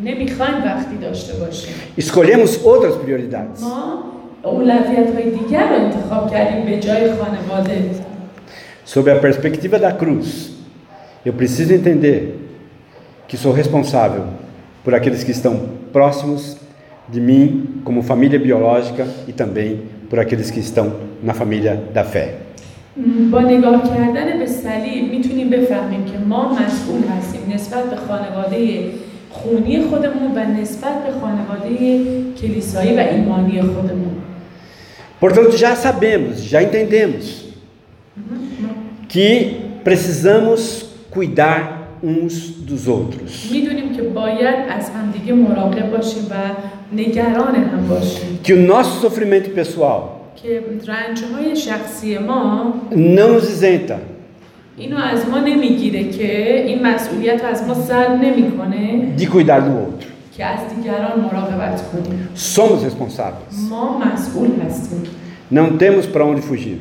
نمیخوایم 0.03 0.63
وقتی 0.65 0.97
داشته 1.01 1.33
باشیم 1.33 1.73
Escolhemos 1.97 2.49
outras 2.65 2.95
prioridades. 3.05 3.61
ما 3.61 4.03
اولویت 4.43 5.13
های 5.15 5.31
دیگر 5.31 5.69
رو 5.69 5.75
انتخاب 5.85 6.31
کردیم 6.31 6.65
به 6.65 6.79
جای 6.79 7.13
خانواده 7.13 7.89
Sob 8.85 9.07
a 9.09 9.15
perspectiva 9.15 9.79
da 9.79 9.91
cruz, 9.93 10.51
eu 11.25 11.33
preciso 11.33 11.73
entender 11.73 12.19
que 13.27 13.37
sou 13.37 13.53
responsável 13.53 14.25
por 14.83 14.93
aqueles 14.93 15.23
que 15.23 15.31
estão 15.31 15.53
próximos 15.93 16.57
de 17.09 17.19
mim, 17.19 17.81
como 17.83 18.01
família 18.01 18.39
biológica, 18.39 19.05
e 19.27 19.33
também 19.33 19.81
por 20.09 20.19
aqueles 20.19 20.49
que 20.51 20.59
estão 20.59 20.93
na 21.23 21.33
família 21.33 21.73
da 21.93 22.03
fé. 22.03 22.25
م، 22.97 23.31
با 23.31 23.41
نگاه 23.41 23.83
کردن 23.97 24.39
به 24.39 24.45
صلیب 24.45 25.11
میتونیم 25.11 25.49
بفهمیم 25.49 26.05
که 26.05 26.17
ما 26.29 26.53
مسئول 26.53 27.01
هستیم 27.17 27.41
نسبت 27.55 27.83
به 27.89 27.95
خانواده 27.95 28.83
خونی 29.29 29.81
خودمون 29.81 30.31
و 30.35 30.61
نسبت 30.61 31.03
به 31.05 31.11
خانواده 31.21 31.69
کلیسایی 32.41 32.93
و 32.97 32.99
ایمانی 32.99 33.61
خودمون 33.61 34.13
Portanto, 35.21 35.55
já 35.57 35.73
sabemos, 35.75 36.43
já 36.43 36.61
entendemos 36.61 37.45
que 39.07 39.27
precisamos 39.83 40.59
cuidar 41.09 41.59
uns 42.03 42.33
dos 42.69 42.87
outros, 42.87 43.51
میدونیم 43.51 43.95
که 43.95 44.01
باید 44.01 44.55
از 44.69 44.89
همدیگه 44.89 45.33
مراقب 45.33 45.91
باشیم 45.91 46.23
و 46.29 46.33
نگران 46.33 46.33
هم 46.33 46.41
باشیم 46.41 46.76
que 48.42 48.52
o 48.54 48.60
nosso 48.60 49.00
sofrimento 49.00 49.50
pessoal 49.50 50.32
não 52.90 53.34
nos 53.34 53.48
isenta. 53.50 54.00
De 59.16 59.26
cuidar 59.26 59.60
do 59.60 59.76
outro. 59.76 60.08
Somos 62.34 62.82
responsáveis. 62.84 63.68
Não 65.50 65.76
temos 65.76 66.06
para 66.06 66.24
onde 66.24 66.40
fugir. 66.42 66.80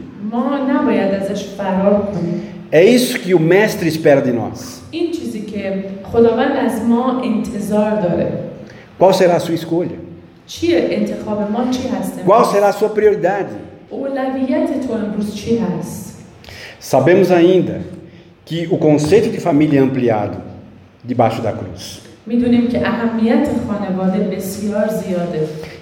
É 2.71 2.83
isso 2.85 3.17
que 3.19 3.33
o 3.33 3.39
mestre 3.39 3.87
espera 3.87 4.21
de 4.21 4.31
nós. 4.31 4.83
Qual 8.97 9.13
será 9.13 9.35
a 9.35 9.39
sua 9.39 9.53
escolha? 9.53 9.99
Qual 12.25 12.45
será 12.45 12.69
a 12.69 12.73
sua 12.73 12.89
prioridade? 12.89 13.55
Sabemos 16.79 17.31
ainda 17.31 17.81
que 18.45 18.67
o 18.71 18.77
conceito 18.77 19.29
de 19.29 19.39
família 19.39 19.79
é 19.79 19.83
ampliado 19.83 20.37
debaixo 21.03 21.41
da 21.41 21.51
cruz. 21.51 22.01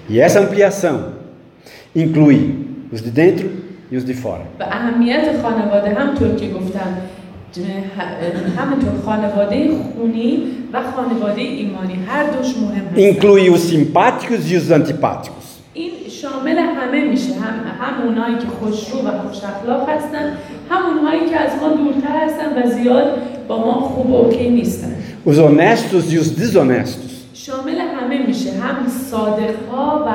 E 0.08 0.20
essa 0.20 0.40
ampliação 0.40 1.14
inclui 1.94 2.66
os 2.92 3.00
de 3.00 3.10
dentro 3.10 3.50
e 3.90 3.96
os 3.96 4.04
de 4.04 4.14
fora. 4.14 4.42
همینطور 8.58 8.92
خانواده 9.04 9.68
خونی 9.94 10.42
و 10.72 10.82
خانواده 10.96 11.40
ایمانی. 11.40 11.94
هر 12.08 12.24
دوش 12.24 12.56
مهم 12.56 12.86
هست 12.86 12.98
Inclui 12.98 13.50
os 13.50 13.62
simpáticos 13.70 14.50
e 14.50 14.56
os 14.56 14.70
antipáticos. 14.70 15.46
این 15.74 15.90
شامل 16.22 16.58
همه 16.58 17.04
میشه. 17.04 17.32
هم 17.34 17.54
هم 17.80 18.06
اونایی 18.06 18.34
که 18.34 18.46
خوشرو 18.60 18.98
و 18.98 19.10
خوش 19.22 19.44
اخلاق 19.44 19.88
هستن 19.88 20.32
هم 20.70 20.86
اونهایی 20.86 21.30
که 21.30 21.36
از 21.36 21.50
ما 21.60 21.68
دورتر 21.68 22.16
هستن 22.24 22.62
و 22.62 22.70
زیاد 22.70 23.18
با 23.48 23.58
ما 23.58 23.72
خوب 23.72 24.14
اوکی 24.14 24.50
نیستن. 24.50 24.96
Os 25.26 25.38
honestos 25.38 26.12
e 26.12 26.18
os 26.18 26.28
desonestos. 26.40 27.12
شامل 27.34 27.78
همه 28.00 28.26
میشه. 28.26 28.50
هم 28.50 28.76
صادق 29.10 29.54
ها 29.72 30.04
و 30.06 30.10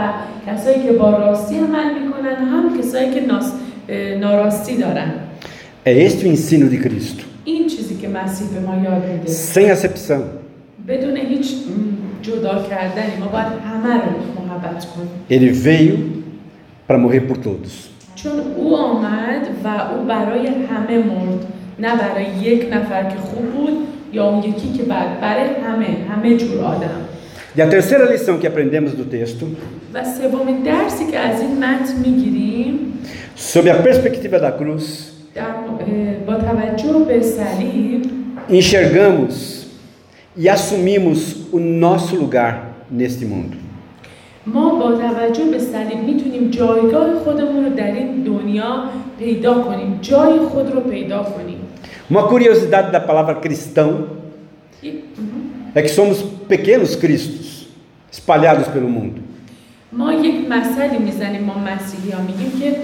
کسایی 0.52 0.84
که 0.84 0.92
با 0.92 1.10
راستی 1.10 1.56
عمل 1.58 2.00
می‌کنن 2.00 2.36
هم 2.36 2.80
کسایی 2.80 3.14
که 3.14 3.22
ناس... 3.26 3.52
ناراستی 4.20 4.78
دارن. 4.78 5.12
É 5.84 5.92
este 5.92 6.26
o 6.26 6.28
ensino 6.28 6.70
de 6.70 6.78
Cristo. 6.78 7.26
Sem 9.28 9.72
acepção. 9.72 10.42
Ele 15.28 15.50
veio 15.50 16.24
para 16.86 17.00
morrer 17.00 17.22
por 17.22 17.38
todos. 17.38 17.90
E 27.56 27.62
a 27.62 27.68
terceira 27.68 28.06
lição 28.06 28.38
que 28.38 28.46
aprendemos 28.46 28.94
do 28.94 29.06
texto 29.06 29.58
Sob 33.36 33.68
a 33.68 33.82
perspectiva 33.82 34.40
da 34.40 34.52
cruz 34.52 35.11
با 36.27 36.35
توجه 36.35 36.99
به 37.09 37.21
صلیب 37.23 38.03
enxergamos 38.51 39.35
e 40.39 40.49
assumimos 40.49 41.21
o 41.53 41.59
nosso 41.59 42.15
lugar 42.23 42.53
neste 42.91 43.25
mundo. 43.25 43.57
ما 44.47 44.69
با 44.75 44.93
توجه 44.93 45.45
به 45.45 45.59
صلیب 45.59 45.99
میتونیم 46.07 46.51
جایگاه 46.51 47.15
خودمون 47.25 47.65
رو 47.65 47.71
در 47.75 47.93
این 47.95 48.23
دنیا 48.23 48.85
پیدا 49.19 49.55
کنیم 49.63 49.99
جای 50.03 50.39
خود 50.39 50.73
رو 50.73 50.81
پیدا 50.81 51.23
کنیم 51.23 51.59
Uma 52.11 52.23
curiosidade 52.33 52.89
da 52.93 53.01
palavra 53.01 53.35
cristão 53.45 53.91
یک- 54.83 55.05
é 55.75 55.83
que 55.83 55.89
somos 55.99 56.19
pequenos 56.53 56.93
cristos 57.03 57.47
espalhados 58.13 58.69
pelo 58.75 58.89
mundo. 58.97 59.21
ما 59.93 60.13
یک 60.13 60.35
مثلی 60.51 60.99
میزنیم 60.99 61.43
ما 61.45 61.55
مسیحی 61.59 62.11
ها 62.11 62.23
میگیم 62.23 62.61
که 62.61 62.77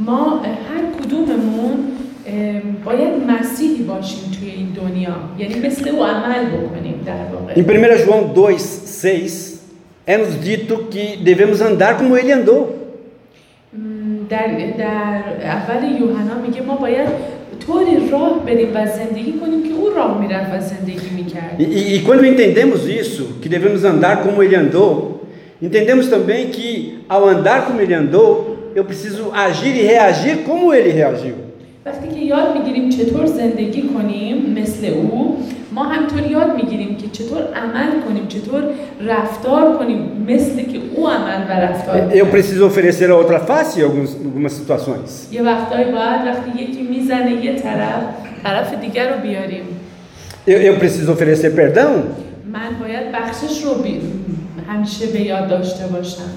ما 0.00 0.40
هر 0.40 0.82
کدوممون 1.04 1.72
اه، 2.26 2.60
باید 2.84 3.12
مسیحی 3.28 3.82
باشیم 3.82 4.20
توی 4.40 4.50
این 4.50 4.68
دنیا 4.76 5.16
یعنی 5.38 5.66
مثل 5.66 5.88
او 5.88 6.04
عمل 6.04 6.44
بکنیم 6.46 7.00
در 7.06 7.12
Em 7.56 7.58
واقع 7.58 7.96
1 7.96 8.04
João 8.06 8.34
2, 8.34 8.58
6, 8.58 9.56
é 10.06 10.16
nos 10.18 10.34
dito 10.40 10.74
que 10.92 11.16
devemos 11.24 11.60
andar 11.60 11.92
como 11.98 12.16
ele 12.16 12.32
andou. 12.32 12.60
م، 13.72 14.26
در, 14.30 14.46
در 14.78 15.22
اول 15.46 16.00
یوحنا 16.00 16.34
میگه 16.46 16.62
ما 16.62 16.76
باید 16.76 17.08
طوری 17.66 18.10
راه 18.10 18.40
بریم 18.46 18.68
و 18.74 18.86
زندگی 18.86 19.32
کنیم 19.32 19.62
که 19.62 19.74
او 19.74 19.88
راه 19.96 20.20
میرفت 20.20 20.52
و 20.54 20.60
زندگی 20.60 21.10
میکرد 21.16 21.56
E, 21.58 21.62
e- 21.64 21.96
e 21.96 22.00
quando 22.06 22.24
entendemos 22.24 22.80
isso, 23.02 23.22
que 23.42 23.48
devemos 23.48 23.84
andar 23.84 24.14
como 24.24 24.42
ele 24.42 24.56
andou, 24.56 24.92
entendemos 25.62 26.06
também 26.14 26.42
que 26.56 26.98
ao 27.08 27.22
andar 27.34 27.58
como 27.66 27.80
ele 27.80 27.94
andou, 27.94 28.56
eu 28.78 28.84
preciso 28.84 29.24
agir 29.46 29.74
e 29.76 29.82
reagir 29.92 30.34
como 30.48 30.74
ele 30.74 30.90
reagiu. 31.00 31.34
وقتی 31.86 32.08
که 32.08 32.20
یاد 32.20 32.58
میگیریم 32.58 32.88
چطور 32.88 33.26
زندگی 33.26 33.82
کنیم 33.82 34.54
مثل 34.60 34.86
او 34.86 35.38
ما 35.72 35.84
همطور 35.84 36.22
یاد 36.30 36.56
میگیریم 36.56 36.96
که 36.96 37.08
چطور 37.08 37.42
عمل 37.54 37.90
کنیم 38.08 38.26
چطور 38.28 38.62
رفتار 39.06 39.78
کنیم 39.78 40.24
مثل 40.28 40.56
که 40.62 40.78
او 40.96 41.08
عمل 41.08 41.40
و 41.48 41.52
رفتار 41.52 42.10
Eu 42.10 42.14
کرد. 42.24 42.30
preciso 42.32 42.64
oferecer 42.70 43.08
a 43.10 43.14
outra 43.22 43.40
face 43.50 43.80
em 43.80 43.82
alguns- 43.82 44.16
algumas 44.26 44.52
situações. 44.52 45.32
یه 45.32 45.42
وقتایی 45.42 45.84
باید 45.84 46.20
وقتی 46.26 46.62
یکی 46.62 46.82
میزنه 46.82 47.44
یه 47.44 47.54
طرف 47.54 48.02
طرف 48.42 48.74
دیگر 48.80 49.14
رو 49.14 49.20
بیاریم 49.22 49.64
Eu, 50.48 50.50
eu 50.68 50.74
preciso 50.82 51.10
oferecer 51.12 51.50
perdão. 51.60 51.90
من 52.52 52.70
باید 52.80 53.12
بخشش 53.12 53.64
رو 53.64 53.74
بی... 53.82 54.00
همیشه 54.68 55.06
به 55.06 55.20
یاد 55.20 55.48
داشته 55.48 55.86
باشم 55.86 56.30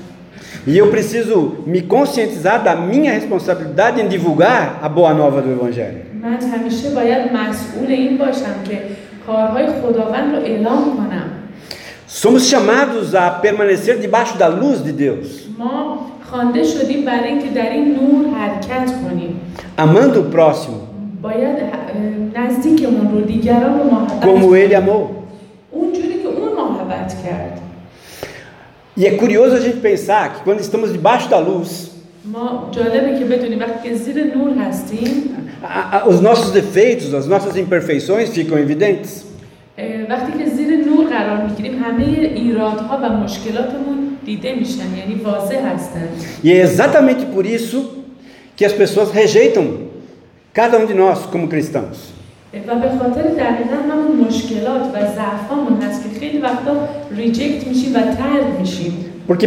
E 0.67 0.77
eu 0.77 0.87
preciso 0.95 1.35
me 1.65 1.81
conscientizar 1.81 2.57
da 2.63 2.75
minha 2.75 3.11
responsabilidade 3.19 4.01
em 4.01 4.07
divulgar 4.07 4.79
a 4.81 4.89
boa 4.89 5.13
nova 5.13 5.41
do 5.41 5.49
Evangelho. 5.51 6.01
من 6.23 6.37
همیشه 6.53 6.89
باید 6.95 7.21
مسئول 7.33 7.87
این 7.91 8.17
باشم 8.17 8.55
که 8.69 8.81
کارهای 9.27 9.67
خداوند 9.81 10.35
رو 10.35 10.41
اعلام 10.41 10.83
کنم 10.97 11.25
Somos 12.21 12.43
chamados 12.53 13.13
a 13.13 13.25
permanecer 13.43 13.95
debaixo 14.05 14.35
da 14.37 14.47
luz 14.47 14.77
de 14.87 14.91
Deus, 14.91 15.27
ما 15.59 15.99
خوانده 16.31 16.63
شدیم 16.63 17.05
برای 17.05 17.27
اینکه 17.29 17.49
در 17.49 17.69
این 17.69 17.95
نور 17.95 18.37
حرکت 18.39 18.91
کنیم 19.03 19.39
amando 19.77 20.15
o 20.17 20.35
próximo 20.35 20.79
باید 21.21 21.57
اه، 21.59 22.41
نزدیکمون 22.43 23.11
رو 23.11 23.21
دیگران 23.21 23.79
رو 23.79 23.83
محبت 23.91 24.23
como 24.25 24.45
کنیم. 24.45 24.53
ele 24.69 24.75
amou. 24.75 25.01
اونجوری 25.71 26.13
که 26.23 26.27
اون 26.27 26.49
محبت 26.57 27.15
کرد 27.23 27.59
E 28.97 29.05
é 29.05 29.11
curioso 29.11 29.55
a 29.55 29.59
gente 29.59 29.77
pensar 29.77 30.23
que 30.33 30.39
quando 30.43 30.59
estamos 30.59 30.91
debaixo 30.91 31.29
da 31.29 31.39
luz, 31.39 31.89
ما 32.33 32.69
جالبه 32.71 33.19
که 33.19 33.25
بدونیم 33.25 33.59
وقتی 33.59 33.89
که 33.89 33.95
زیر 33.95 34.35
نور 34.35 34.51
هستیم 34.57 35.29
a- 35.63 35.95
a- 35.95 36.07
os 36.07 36.21
nossos 36.21 36.51
defeitos, 36.51 37.13
as 37.13 37.25
nossas 37.27 37.55
imperfeições 37.57 38.29
ficam 38.37 38.57
evidentes. 38.57 39.23
اه، 39.77 39.85
وقتی 40.09 40.43
که 40.43 40.49
زیر 40.49 40.69
نور 40.85 41.05
قرار 41.05 41.45
میگیریم 41.49 41.83
همه 41.83 42.03
ایرادها 42.35 42.97
و 43.03 43.09
مشکلاتمون 43.23 44.17
دیده 44.25 44.55
میشن 44.55 44.97
یعنی 44.97 45.13
واضح 45.23 45.55
هستن 45.73 46.07
E 46.43 46.47
é 46.51 46.61
exatamente 46.67 47.25
por 47.35 47.45
isso 47.45 47.77
que 48.57 48.65
as 48.65 48.73
pessoas 48.73 49.09
rejeitam 49.11 49.65
cada 50.53 50.77
um 50.77 50.85
de 50.85 50.93
nós 50.93 51.19
como 51.31 51.47
cristãos. 51.47 51.97
و 52.68 52.74
به 52.74 52.88
خاطر 52.98 53.22
دقیقا 53.22 53.76
همون 53.92 54.26
مشکلات 54.26 54.82
و 54.94 54.98
ضعفامون 54.98 55.82
هست 55.82 56.02
که 56.02 56.20
خیلی 56.20 56.38
وقتا 56.38 56.88
ریجکت 57.16 57.66
میشیم 57.66 57.94
و 57.94 57.98
ترد 58.00 58.60
میشیم. 58.60 59.04
Porque 59.28 59.46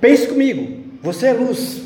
pense 0.00 0.26
comigo, 0.26 0.62
você 1.04 1.26
é 1.26 1.32
luz. 1.32 1.80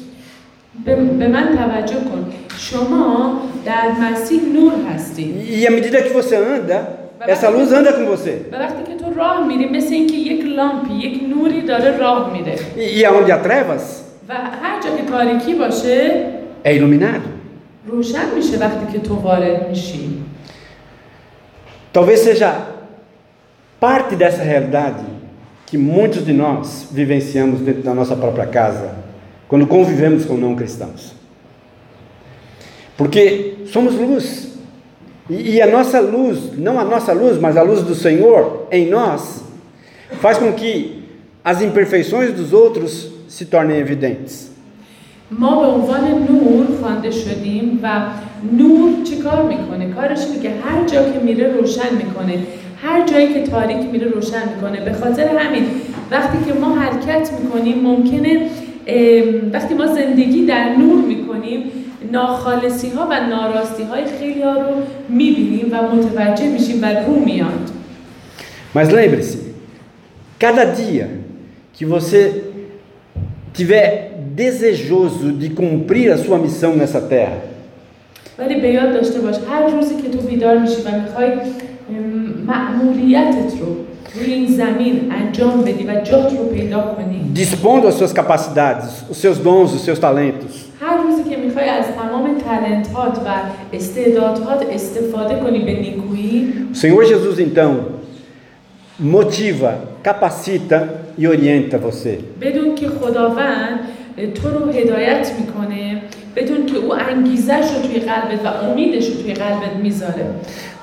به 1.18 1.28
من 1.28 1.56
توجه 1.56 1.94
کن. 1.94 2.26
شما 2.58 3.32
در 3.64 3.88
مسیح 4.00 4.40
نور 4.54 4.72
هستی. 4.94 5.34
E 5.60 5.66
à 5.66 5.70
medida 5.70 6.02
que 6.02 6.12
você 6.20 6.36
anda, 6.36 6.78
essa 7.26 7.48
luz 7.50 7.72
anda 7.72 7.92
com 7.92 8.04
você. 8.16 8.34
و 8.52 8.56
وقتی 8.56 8.92
که 8.92 9.04
تو 9.04 9.14
راه 9.14 9.46
میری 9.46 9.68
مثل 9.68 9.94
اینکه 9.94 10.16
یک 10.16 10.44
لامپی 10.44 10.94
یک 10.94 11.22
نوری 11.36 11.60
داره 11.60 11.96
راه 11.96 12.32
میره. 12.32 12.56
E, 12.76 13.00
e 13.00 13.04
aonde 13.04 13.32
há 13.32 13.38
trevas, 13.38 14.02
و 14.28 14.34
هر 14.62 14.80
جا 14.82 14.96
که 14.96 15.02
تاریکی 15.10 15.54
باشه 15.54 16.24
é 16.64 16.68
iluminado. 16.68 17.28
روشن 17.86 18.34
میشه 18.36 18.58
وقتی 18.58 18.92
که 18.92 18.98
تو 18.98 19.14
وارد 19.14 19.68
میشی. 19.68 20.22
Talvez 21.92 22.20
seja 22.20 22.68
parte 23.78 24.16
dessa 24.16 24.42
realidade 24.42 25.04
que 25.66 25.76
muitos 25.76 26.24
de 26.24 26.32
nós 26.32 26.86
vivenciamos 26.90 27.60
dentro 27.60 27.82
da 27.82 27.94
nossa 27.94 28.14
própria 28.14 28.46
casa, 28.46 28.94
quando 29.48 29.66
convivemos 29.66 30.24
com 30.24 30.36
não 30.36 30.54
cristãos. 30.54 31.14
Porque 32.96 33.56
somos 33.66 33.94
luz. 33.94 34.52
E, 35.28 35.60
a 35.60 35.66
nossa 35.66 35.98
luz, 36.00 36.56
não 36.58 36.78
a 36.78 36.84
nossa 36.84 37.12
luz, 37.12 37.38
mas 37.38 37.56
a 37.56 37.62
luz 37.62 37.82
do 37.82 37.94
Senhor 37.94 38.68
em 38.70 38.88
nós, 38.88 39.42
faz 40.20 40.38
com 40.38 40.52
que 40.52 41.04
as 41.44 41.62
imperfeições 41.62 42.32
dos 42.32 42.52
outros 42.52 43.10
se 43.28 43.46
tornem 43.46 43.78
evidentes. 43.78 44.51
ما 45.38 45.60
به 45.60 45.66
عنوان 45.66 46.04
نور 46.30 46.66
خوانده 46.80 47.10
شدیم 47.10 47.80
و 47.82 47.88
نور 48.52 48.90
چیکار 49.04 49.42
می‌کنه؟ 49.42 49.90
کارش 49.94 50.18
اینه 50.26 50.42
که 50.42 50.48
هر 50.48 50.86
جا 50.86 51.12
که 51.12 51.18
میره 51.18 51.48
روشن 51.48 51.94
می‌کنه. 51.96 52.38
هر 52.82 53.06
جایی 53.06 53.34
که 53.34 53.42
تاریک 53.42 53.78
میره 53.92 54.08
روشن 54.08 54.42
می‌کنه. 54.54 54.80
به 54.84 54.92
خاطر 54.92 55.28
همین 55.38 55.64
وقتی 56.10 56.38
که 56.46 56.58
ما 56.58 56.74
حرکت 56.74 57.30
می‌کنیم 57.40 57.78
ممکنه 57.80 58.50
وقتی 59.52 59.74
ما 59.74 59.86
زندگی 59.86 60.46
در 60.46 60.76
نور 60.76 61.04
می‌کنیم 61.04 61.62
ناخالصی 62.12 62.88
ها 62.88 63.06
و 63.10 63.26
ناراستی 63.28 63.82
های 63.82 64.04
خیلی 64.18 64.42
ها 64.42 64.52
رو 64.52 64.74
می‌بینیم 65.08 65.66
و 65.72 65.96
متوجه 65.96 66.48
میشیم 66.48 66.82
و 66.82 66.86
رو 66.86 67.24
میاد. 67.24 67.70
Mas 68.74 68.88
lembre-se, 68.88 69.38
cada 70.40 70.64
dia 70.64 71.06
que 71.76 71.84
você 71.84 72.20
tiver 73.58 74.11
desejoso 74.35 75.31
de 75.31 75.49
cumprir 75.49 76.11
a 76.11 76.17
sua 76.17 76.37
missão 76.37 76.75
nessa 76.75 77.01
terra, 77.01 77.41
ولی 78.39 78.61
به 78.61 78.67
یاد 78.67 78.93
داشته 78.93 79.19
باش 79.19 79.35
هر 79.49 79.67
روزی 79.67 79.95
که 79.95 80.09
تو 80.09 80.17
بیدار 80.27 80.57
میشی 80.57 80.81
و 80.85 81.01
میخوای 81.01 81.31
مأموریتت 82.47 83.59
رو 83.59 83.75
روی 84.15 84.33
این 84.33 84.47
زمین 84.47 85.11
انجام 85.11 85.61
بدی 85.61 85.83
و 85.83 86.01
جات 86.01 86.37
رو 86.37 86.45
پیدا 86.45 86.81
کنی 86.81 87.31
dispondo 87.35 87.87
as 87.87 87.95
suas 87.99 88.13
capacidades, 88.13 88.89
os 89.11 89.17
seus 89.17 89.37
dons, 89.37 89.73
os 89.73 89.81
seus 89.85 89.99
talentos, 89.99 90.55
هر 90.81 90.97
روزی 91.03 91.29
که 91.29 91.37
میخوای 91.37 91.69
از 91.69 91.85
تمام 91.85 92.37
تلنتات 92.37 93.17
و 93.17 93.29
استعدادات 93.73 94.65
استفاده 94.71 95.35
کنی 95.35 95.59
به 95.59 95.79
نیکویی 95.79 96.53
o 96.73 96.75
Senhor 96.75 97.03
Jesus 97.05 97.39
então 97.39 97.71
motiva, 98.99 99.71
capacita 100.03 100.89
e 101.17 101.27
orienta 101.27 101.77
você. 101.77 102.19
بدون 102.41 102.75
که 102.75 102.87
خداوند 102.87 103.79
تو 104.35 104.49
رو 104.49 104.71
هدایت 104.71 105.31
میکنه 105.39 106.01
بدون 106.35 106.65
که 106.65 106.77
او 106.77 106.93
انگیزش 106.93 107.65
رو 107.75 107.81
توی 107.87 107.99
قلبت 107.99 108.45
و 108.45 108.69
امیدش 108.69 109.07
رو 109.07 109.21
توی 109.21 109.33
قلبت 109.33 109.75
میذاره 109.83 110.25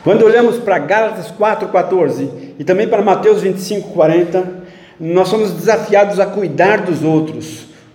Quando 0.05 0.27
olhamos 0.27 0.57
para 0.59 0.79
Gálatas 0.79 1.29
4:14 1.31 2.29
e 2.61 2.65
também 2.65 2.87
para 2.87 3.03
Mateus 3.03 3.43
25:40, 3.43 4.45
nós 5.01 5.29
somos 5.29 5.51
desafiados 5.61 6.21
a 6.21 6.27
cuidar 6.27 6.83
dos 6.83 7.03
outros 7.03 7.47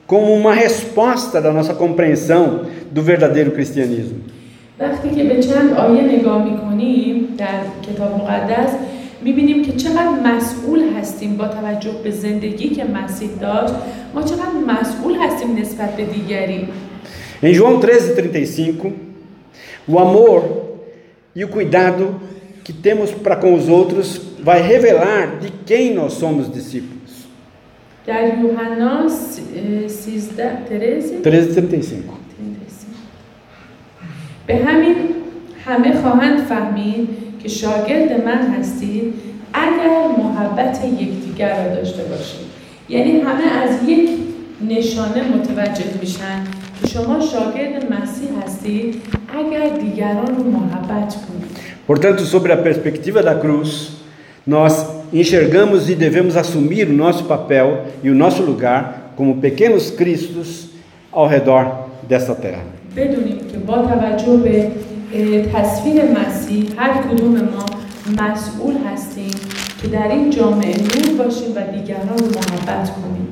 como 0.07 0.33
uma 0.33 0.53
resposta 0.65 1.39
da 1.39 1.51
nossa 1.53 1.73
compreensão 1.75 2.43
do 2.91 3.01
verdadeiro 3.03 3.51
cristianismo. 3.51 4.19
وقتی 4.79 5.09
که 5.09 5.23
به 5.23 5.43
چند 5.43 5.73
آیه 5.73 6.01
نگاه 6.01 6.43
میکنیم 6.43 7.27
در 7.37 7.59
کتاب 7.87 8.21
مقدس 8.21 8.71
میبینیم 9.23 9.61
که 9.65 9.71
چقدر 9.71 10.09
مسئول 10.35 10.79
هستیم 10.97 11.37
با 11.37 11.47
توجه 11.47 11.91
به 12.03 12.11
زندگی 12.11 12.69
که 12.69 12.83
مسیح 12.85 13.29
داشت 13.41 13.73
ما 14.15 14.21
چقدر 14.23 14.51
مسئول 14.81 15.15
هستیم 15.15 15.55
نسبت 15.57 15.95
به 15.97 16.05
دیگری 16.05 16.67
Em 17.43 17.53
João 17.53 17.79
13:35, 17.79 18.91
o 19.87 19.97
amor 19.99 20.41
e 21.35 21.45
o 21.45 21.47
cuidado 21.47 22.05
que 22.65 22.73
temos 22.87 23.09
para 23.23 23.35
com 23.41 23.51
os 23.59 23.65
outros 23.79 24.07
vai 24.47 24.59
revelar 24.73 25.23
de 25.43 25.49
quem 25.69 25.85
nós 25.99 26.11
somos 26.23 26.45
discípulos. 26.59 27.11
در 28.07 28.37
یوحنا 28.43 29.07
س- 29.09 29.39
اه، 29.55 29.87
13 29.87 30.57
ترزی 30.69 31.15
13:35. 31.23 32.13
به 34.47 34.55
همین 34.55 34.95
همه 35.65 36.01
خواهند 36.01 36.39
فهمید 36.39 37.09
که 37.43 37.49
شاگرد 37.49 38.25
من 38.25 38.59
هستید 38.59 39.13
اگر 39.53 40.07
محبت 40.17 40.79
یکدیگر 40.85 41.63
را 41.67 41.75
داشته 41.75 42.03
باشید 42.03 42.49
یعنی 42.89 43.11
همه 43.19 43.43
از 43.63 43.89
یک 43.89 44.09
نشانه 44.69 45.23
متوجه 45.37 45.83
میشن 46.01 46.43
که 46.81 46.87
شما 46.87 47.19
شاگرد 47.19 47.93
مسیح 47.93 48.29
هستید 48.45 49.01
اگر 49.39 49.77
دیگران 49.77 50.35
رو 50.37 50.43
محبت 50.51 51.15
کنید 51.15 51.49
Portanto, 51.87 52.23
sobre 52.23 52.53
a 52.53 52.57
perspectiva 52.57 53.19
da 53.23 53.33
cruz, 53.33 53.69
nós 54.45 54.73
enxergamos 55.11 55.89
e 55.89 55.95
devemos 55.95 56.37
assumir 56.37 56.87
o 56.87 56.93
nosso 56.93 57.23
papel 57.23 57.67
e 58.03 58.11
o 58.11 58.15
nosso 58.15 58.43
lugar 58.43 59.13
como 59.15 59.37
pequenos 59.37 59.89
cristos 59.89 60.69
ao 61.11 61.25
redor 61.27 61.65
desta 62.07 62.35
terra. 62.35 62.63
بدونیم 62.95 63.37
که 63.51 63.57
با 63.57 63.77
توجه 63.77 64.37
به 64.37 64.59
اه، 64.63 64.71
تصویر 65.53 66.03
مسیح 66.11 66.69
هر 66.77 67.01
کدوم 67.03 67.35
ما 67.35 67.65
مسئول 68.23 68.75
هستیم 68.93 69.35
که 69.81 69.87
در 69.87 70.07
این 70.07 70.29
جامعه 70.29 70.75
نور 70.77 71.23
باشیم 71.23 71.51
و 71.55 71.71
دیگران 71.71 72.17
رو 72.17 72.25
محبت 72.25 72.89
کنیم 72.89 73.29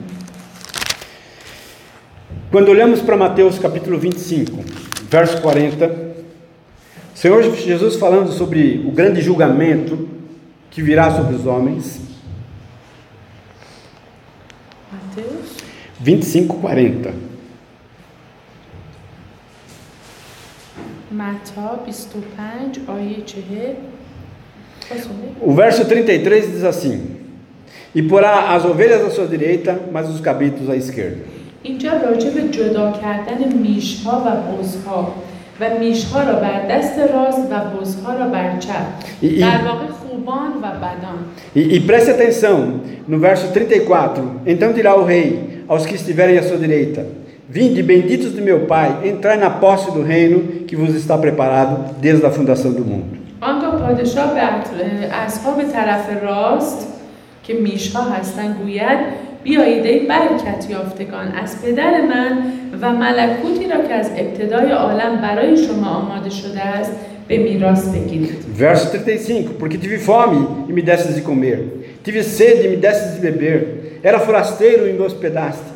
Quando 2.52 2.72
olhamos 2.72 3.02
para 3.02 3.18
Mateus 3.18 3.60
capítulo 3.60 4.00
25, 4.00 4.50
verso 5.12 5.42
40, 5.42 5.86
o 7.14 7.18
Senhor 7.18 7.44
Jesus 7.44 7.98
falando 7.98 8.32
sobre 8.32 8.86
o 8.88 8.92
grande 8.92 9.22
julgamento 9.22 10.08
que 10.72 10.82
virá 10.82 11.12
sobre 11.12 11.36
os 11.36 11.46
homens, 11.46 12.00
متیوس 14.94 15.58
25, 16.02 16.48
40. 16.62 17.31
متا 21.12 21.80
25 21.86 22.80
آیه 22.88 23.24
40 23.26 23.76
Posso 24.90 25.10
ler? 25.10 25.32
O 25.42 25.54
verso 25.54 25.84
33 25.86 26.52
diz 26.54 26.64
assim: 26.64 26.98
E 27.96 28.02
porá 28.02 28.56
as 28.56 28.64
ovelhas 28.66 29.02
à 29.06 29.10
sua 29.10 29.28
direita, 29.28 29.78
mas 29.92 30.10
os 30.10 30.22
cabritos 30.22 30.70
à 30.70 30.76
esquerda. 30.76 31.18
اینجا 31.64 31.92
راجع 31.94 32.30
به 32.30 32.42
جدا 32.52 32.92
کردن 32.92 33.54
میشها 33.58 34.16
و 34.26 34.58
بزها 34.62 35.14
و 35.60 35.80
میشها 35.80 36.24
را 36.24 36.34
بر 36.40 36.68
دست 36.72 37.00
راست 37.00 37.40
و 37.52 37.78
بزها 37.80 38.14
را 38.14 38.28
بر 38.30 38.58
چپ 38.60 38.86
ای- 39.22 39.30
ای- 39.30 39.40
در 39.42 39.58
واقع 39.68 39.88
خوبان 39.88 40.52
و 40.64 40.68
بدان 40.78 41.20
E, 41.56 41.60
e 41.76 41.80
preste 41.80 42.12
atenção 42.12 42.80
no 43.08 43.18
verso 43.20 43.48
34: 43.54 44.24
Então 44.46 44.72
dirá 44.74 44.96
o 44.96 45.04
rei 45.04 45.64
aos 45.68 45.86
que 45.86 45.96
estiverem 45.96 46.38
à 46.38 46.44
sua 46.44 46.58
direita: 46.58 47.06
Vinde, 47.52 47.82
benditos 47.84 48.32
de 48.36 48.42
meu 48.42 48.60
Pai, 48.74 48.90
entrai 49.10 49.38
na 49.38 49.50
posse 49.50 49.90
do 49.92 50.02
reino 50.04 50.40
que 50.68 50.76
vos 50.76 50.94
está 51.02 51.18
preparado 51.18 51.74
desde 52.02 52.26
a 52.26 52.30
fundação 52.32 52.72
do 52.74 52.84
mundo. 52.86 53.18
آنگاه 53.42 53.82
پادشاه 53.82 54.34
به 54.34 54.42
ات- 54.44 55.12
اصحاب 55.26 55.64
طرف 55.74 56.24
راست 56.24 56.88
که 57.44 57.54
میشها 57.54 58.02
هستند 58.04 58.56
گوید 58.64 59.00
بیایید 59.44 59.86
ای 59.86 60.00
برکت 60.08 60.70
یافتگان 60.70 61.28
از 61.44 61.62
پدر 61.66 61.92
من 62.02 62.38
و 62.82 62.92
ملکوتی 62.94 63.68
را 63.70 63.88
که 63.88 63.94
از 63.94 64.10
ابتدای 64.18 64.72
عالم 64.72 65.22
برای 65.22 65.58
شما 65.58 65.88
آماده 65.90 66.30
شده 66.30 66.60
است 66.62 66.92
به 67.28 67.38
میراث 67.38 67.90
بگیرید 67.96 68.36
Verso 68.60 68.88
35: 68.88 69.46
Porque 69.60 69.78
tive 69.78 69.98
fome 70.00 70.40
e 70.70 70.74
me 70.74 70.82
destes 70.82 71.16
de 71.16 71.22
comer, 71.22 71.60
tive 72.06 72.24
sede 72.24 72.64
e 72.68 72.70
me 72.74 72.78
destes 72.86 73.12
de 73.16 73.20
beber, 73.32 73.60
era 74.04 74.20
forasteiro 74.20 74.84
e 74.90 74.94
me 74.94 75.02
hospedastes. 75.08 75.71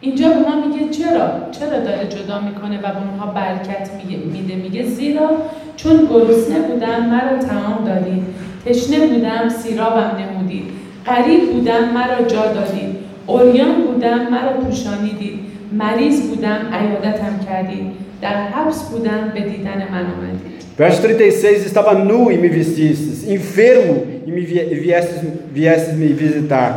اینجا 0.00 0.28
به 0.28 0.34
ما 0.34 0.66
میگه 0.66 0.88
چرا؟ 0.90 1.30
چرا 1.50 1.80
داره 1.80 2.08
جدا 2.08 2.40
می‌کنه 2.40 2.78
و 2.78 2.82
به 2.82 3.08
اونها 3.08 3.26
برکت 3.26 3.90
میده؟ 4.32 4.54
میگه 4.54 4.82
زیرا 4.82 5.30
چون 5.76 6.08
گرسنه 6.12 6.60
بودم 6.60 7.06
مرا 7.06 7.38
تمام 7.38 7.84
دادید 7.86 8.22
تشنه 8.66 9.06
بودم 9.06 9.48
سیرابم 9.48 10.10
نمودید 10.20 10.64
غریب 11.06 11.52
بودم 11.52 11.84
مرا 11.94 12.22
جا 12.26 12.52
دادید 12.52 12.96
اوریان 13.26 13.74
بودم 13.82 14.30
مرا 14.30 14.52
پوشانیدید 14.52 15.38
مریض 15.72 16.20
بودم 16.20 16.58
عیادتم 16.72 17.40
کردید 17.48 17.86
در 18.22 18.46
حبس 18.46 18.90
بودم 18.90 19.32
به 19.34 19.40
دیدن 19.40 19.86
من 19.90 20.06
آمدید 20.06 20.56
Verso 20.78 21.00
36: 21.00 21.64
Estava 21.64 21.94
nu 21.94 22.30
e 22.30 22.36
me 22.36 22.48
vestistes, 22.48 23.26
enfermo 23.30 23.94
e 24.26 24.30
me 24.30 24.40
e 24.40 24.74
viestes, 24.74 25.22
viestes 25.54 25.94
me 25.96 26.08
visitar, 26.08 26.70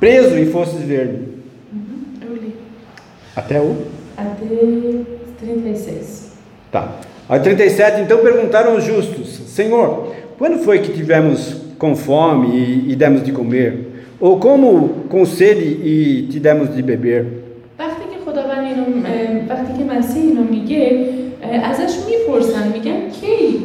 preso 0.00 0.36
e 0.36 0.46
fostes 0.46 0.82
ver-me. 0.82 1.33
اولی. 3.35 3.35
Até 3.35 3.59
o 3.61 3.75
até 4.17 4.45
36. 5.39 6.33
Tá. 6.71 6.87
Aí 7.29 7.39
37, 7.39 8.01
então 8.01 8.17
perguntaram 8.19 8.75
os 8.75 8.83
justos: 8.83 9.27
Senhor, 9.47 10.13
quando 10.37 10.59
foi 10.63 10.79
que 10.79 10.91
tivemos 10.93 11.55
com 11.77 11.95
fome 11.95 12.47
e, 12.57 12.91
e 12.91 12.95
demos 12.95 13.23
de 13.23 13.31
comer? 13.31 14.03
Ou 14.19 14.37
como 14.39 15.05
com 15.09 15.25
sede 15.25 15.65
e 15.91 16.27
te 16.31 16.39
demos 16.39 16.75
de 16.75 16.81
beber? 16.81 17.25
وقتی 17.79 18.03
که 18.11 18.17
خداوند 18.25 18.63
اینو 18.67 19.07
اه، 19.07 19.49
وقتی 19.49 19.73
که 19.77 19.83
مسیح 19.93 20.23
اینو 20.23 20.43
میگه 20.43 21.05
اه، 21.43 21.69
ازش 21.69 21.93
میپرسن 22.07 22.67
میگن 22.73 23.09
کی 23.09 23.59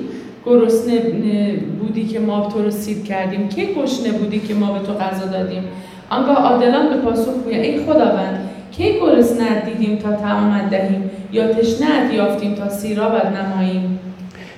گرسنه 0.46 0.92
اه، 0.94 1.56
بودی 1.78 2.04
که 2.04 2.20
ما 2.20 2.48
تو 2.48 2.62
رو 2.62 2.70
سیر 2.70 2.98
کردیم 3.02 3.48
کی 3.48 3.66
گشنه 3.74 4.12
بودی 4.18 4.38
که 4.40 4.54
ما 4.54 4.72
به 4.72 4.86
تو 4.86 4.92
غذا 4.92 5.26
دادیم 5.26 5.64
آنگاه 6.10 6.36
عادلان 6.36 6.88
به 6.88 6.96
پاسخ 6.96 7.34
گویند 7.44 7.64
ای 7.64 7.78
خداوند 7.78 8.50
کی 8.76 8.92
گرسنه 9.00 9.62
دیدیم 9.66 9.96
تا 9.96 10.16
طعامت 10.16 10.70
دهیم 10.70 11.10
یا 11.32 11.52
تشنه 11.54 12.14
یافتیم 12.14 12.54
تا 12.54 12.68
سیرابت 12.68 13.26
نماییم 13.26 13.98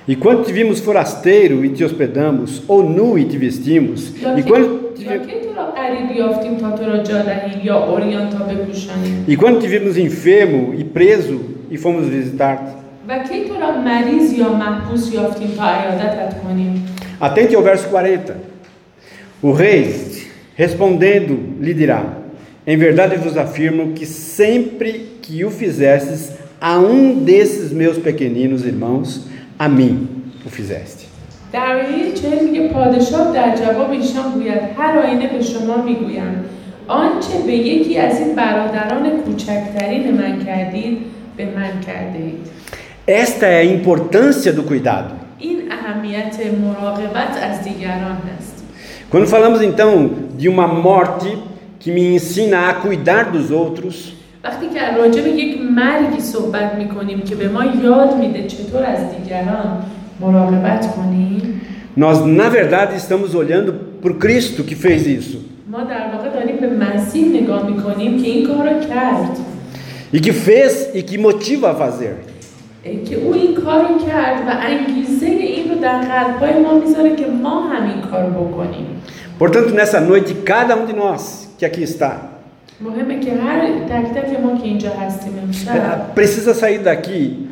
E 0.09 0.15
quando 0.15 0.43
te 0.45 0.53
vimos 0.53 0.79
forasteiro 0.79 1.65
e 1.65 1.69
te 1.75 1.83
hospedamos, 1.83 2.63
ou 2.69 2.81
nu 2.81 3.19
e 3.19 3.25
te 3.25 3.37
vestimos? 3.37 4.01
یا 4.21 4.37
E 4.37 4.41
کی 4.41 4.49
quando, 4.49 4.67
یا 4.99 5.17
کی 5.17 5.31
تو 5.43 5.49
را 5.57 5.65
غریب 5.77 6.17
یافتیم 6.17 6.57
تا 6.57 6.71
تو 6.71 6.83
را 6.85 6.97
جا 7.03 7.21
دهیم 7.21 7.59
یا 7.63 7.77
اوریان 7.85 8.29
تا 8.29 8.37
بپوشانیم 8.37 9.25
e 9.29 9.35
quando 9.35 9.59
te 9.61 9.67
vimos 9.67 9.97
enfermo 9.97 10.73
e 10.79 10.83
preso 10.83 11.37
e 11.71 11.77
fomos 11.77 12.05
visitar-te? 12.05 12.71
و 13.09 13.19
کی 13.29 13.43
تو 13.49 13.53
را 13.61 13.81
مریض 13.81 14.33
یا 14.33 14.53
محبوس 14.53 15.13
یافتیم 15.13 15.51
تا 15.57 15.63
عیادتت 15.63 16.41
کنیم 16.43 16.85
Atente 17.21 17.55
ao 17.55 17.63
verso 17.63 17.87
40. 17.89 18.33
O 19.43 19.51
rei, 19.51 19.83
respondendo, 20.55 21.33
lhe 21.65 21.73
dirá: 21.73 21.99
Em 22.65 22.77
verdade 22.77 23.15
vos 23.17 23.37
afirmo 23.37 23.93
que 23.93 24.05
sempre 24.05 24.91
que 25.21 25.45
o 25.45 25.49
fizestes 25.49 26.31
a 26.59 26.77
um 26.79 27.23
desses 27.23 27.71
meus 27.71 27.97
pequeninos 27.97 28.65
irmãos, 28.65 29.27
a 29.57 29.67
mim 29.69 30.07
o 30.45 30.49
fizeste. 30.49 31.07
در 31.53 31.75
آیه 31.75 32.11
چهل 32.13 32.43
میگه 32.43 32.67
پادشاه 32.67 33.33
در 33.33 33.55
جواب 33.55 33.91
ایشان 33.91 34.31
گوید 34.33 34.61
هر 34.77 34.99
آینه 34.99 35.27
به 35.27 35.43
شما 35.43 35.81
میگویم 35.81 36.45
آنچه 36.87 37.39
به 37.45 37.53
یکی 37.53 37.97
از 37.97 38.19
این 38.19 38.35
برادران 38.35 39.09
کوچکترین 39.09 40.11
من 40.11 40.45
کردید 40.45 40.97
به 41.37 41.45
من 41.45 41.81
کرده 41.87 42.17
اید 42.19 42.57
Esta 43.07 43.45
é 43.47 43.59
a 43.61 43.63
importância 43.63 44.51
do 44.51 44.63
cuidado. 44.63 45.13
این 45.39 45.57
اهمیت 45.71 46.35
مراقبت 46.63 47.37
از 47.43 47.63
دیگران 47.63 48.17
هست 48.37 48.63
Quando 49.11 49.27
falamos 49.27 49.61
então 49.61 49.91
de 50.37 50.49
uma 50.49 50.67
morte 50.67 51.29
que 51.81 51.91
me 51.91 52.15
ensina 52.15 52.69
a 52.69 52.73
cuidar 52.75 53.31
dos 53.31 53.51
outros, 53.51 54.13
وقتی 54.43 54.67
که 54.73 54.97
راجع 54.97 55.21
به 55.21 55.29
یک 55.29 55.61
مرگی 55.61 56.21
صحبت 56.21 56.75
میکنیم 56.75 57.21
که 57.21 57.35
به 57.35 57.47
ما 57.49 57.65
یاد 57.65 58.17
میده 58.17 58.47
چطور 58.47 58.83
از 58.83 58.99
دیگران 59.11 59.83
مراقبت 60.19 60.95
کنیم 60.95 61.61
nós 61.97 62.17
na 62.25 62.49
verdade 62.49 62.95
estamos 62.95 63.33
olhando 63.33 63.73
para 64.01 64.11
o 64.11 64.15
Cristo 64.23 64.63
que 64.63 64.75
fez 64.75 65.07
isso 65.07 65.37
ما 65.71 65.83
در 65.83 66.07
واقع 66.13 66.29
داریم 66.29 66.55
به 66.55 66.69
مسیح 66.69 67.41
نگاه 67.41 67.69
میکنیم 67.69 68.21
که 68.23 68.27
این 68.29 68.47
کار 68.47 68.69
رو 68.69 68.79
کرد 68.79 69.37
e 70.13 70.19
que 70.19 70.31
fez 70.31 70.73
e 70.93 71.01
que 71.03 71.17
motiva 71.17 71.71
a 71.71 71.75
fazer. 71.75 72.15
که 73.09 73.15
او 73.15 73.33
این 73.33 73.55
کار 73.55 73.81
رو 73.81 73.99
کرد 74.07 74.47
و 74.47 74.51
انگیزه 74.61 75.25
این 75.25 75.69
رو 75.69 75.79
در 75.81 76.01
قلبهای 76.01 76.63
ما 76.63 76.73
میذاره 76.79 77.15
که 77.15 77.25
ما 77.43 77.61
همین 77.61 78.01
کار 78.01 78.25
رو 78.25 78.45
بکنیم 78.45 78.85
Portanto, 79.39 79.69
nessa 79.69 79.99
noite, 79.99 80.33
cada 80.33 80.75
um 80.75 80.87
de 80.87 80.93
nós 80.93 81.40
que 81.61 81.65
aqui 81.65 81.83
está 81.83 82.11
مهمه 82.81 83.19
که 83.19 83.33
هر 83.33 83.61
تک 83.89 84.13
تک 84.13 84.39
ما 84.39 84.57
که 84.57 84.63
اینجا 84.63 84.89
هستیم 84.89 85.33
امشب 85.43 85.75
eh, 85.75 86.19
precisa 86.19 86.53
sair 86.53 86.79
daqui 86.79 87.47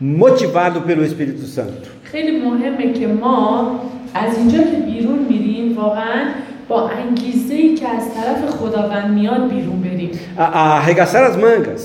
motivado 0.00 0.80
pelo 0.80 1.02
Espírito 1.04 1.46
Santo. 1.56 1.88
خیلی 2.02 2.40
مهمه 2.40 2.92
که 2.92 3.06
ما 3.06 3.80
از 4.14 4.38
اینجا 4.38 4.58
که 4.58 4.76
بیرون 4.86 5.18
میریم 5.28 5.76
واقعا 5.78 6.24
با 6.68 6.88
انگیزه 6.88 7.54
ای 7.54 7.74
که 7.74 7.88
از 7.88 8.02
طرف 8.14 8.50
خداوند 8.50 9.14
میاد 9.14 9.48
بیرون 9.48 9.80
بریم 9.80 10.10
A, 10.36 10.40
a 10.40 10.78
arregaçar 10.78 11.24
as 11.30 11.36
mangas 11.36 11.84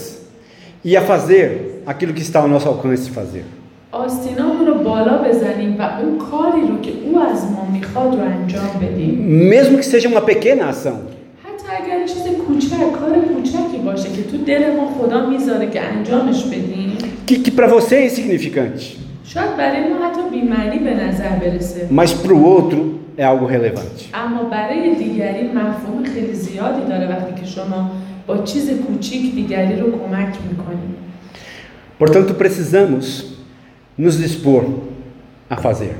e 0.86 0.98
a 0.98 1.02
fazer 1.02 1.48
aquilo 1.86 2.14
que 2.14 2.22
está 2.22 2.40
ao 2.40 2.48
nosso 2.48 2.68
alcance 2.70 3.06
de 3.06 3.12
fazer. 3.12 3.44
آستینامون 3.92 4.68
رو 4.68 4.74
بالا 4.74 5.18
بزنیم 5.18 5.76
و 5.80 5.82
اون 5.82 6.18
کاری 6.18 6.62
رو 6.68 6.82
که 6.82 6.92
او 7.06 7.20
از 7.20 7.52
ما 7.52 7.68
میخواد 7.74 8.16
رو 8.16 8.22
انجام 8.22 8.70
بدیم 8.82 9.50
Mesmo 9.50 9.78
que 9.78 9.86
seja 9.86 10.10
uma 10.10 10.22
pequena 10.22 10.70
ação. 10.70 11.07
حتی 11.68 11.84
اگر 11.84 12.08
چیز 12.08 12.24
کوچک 12.48 12.92
کار 13.00 13.20
کوچکی 13.36 13.78
باشه 13.86 14.10
که 14.10 14.24
تو 14.24 14.38
دل 14.38 14.76
ما 14.76 14.92
خدا 14.98 15.30
میذاره 15.30 15.70
که 15.70 15.82
انجامش 15.82 16.44
بدیم 16.44 16.98
Que, 17.28 17.36
que 17.46 17.52
para 17.52 17.68
você 17.68 17.96
é 17.96 18.06
insignificante, 18.06 18.84
شاید 19.26 19.58
برای 19.58 19.80
ما 19.90 20.06
حتی 20.06 20.22
بیمعنی 20.32 20.80
به 20.80 20.94
نظر 20.94 21.30
برسه 21.30 21.88
mas 21.92 22.12
para 22.14 22.34
o 22.34 22.46
outro 22.46 22.80
é 23.18 23.24
algo 23.24 23.46
relevante. 23.46 24.10
اما 24.14 24.44
برای 24.44 24.96
دیگری 24.96 25.48
مفهوم 25.48 26.04
خیلی 26.14 26.34
زیادی 26.34 26.90
داره 26.90 27.08
وقتی 27.10 27.42
که 27.42 27.48
شما 27.48 27.92
با 28.28 28.38
چیز 28.38 28.70
کوچیک 28.72 29.36
دیگری 29.36 29.76
رو 29.80 29.92
کمک 29.92 30.38
میکنید 30.50 30.94
Portanto, 32.00 32.34
precisamos 32.34 33.06
nos 33.98 34.16
dispor 34.24 34.64
a 35.50 35.56
fazer. 35.56 35.96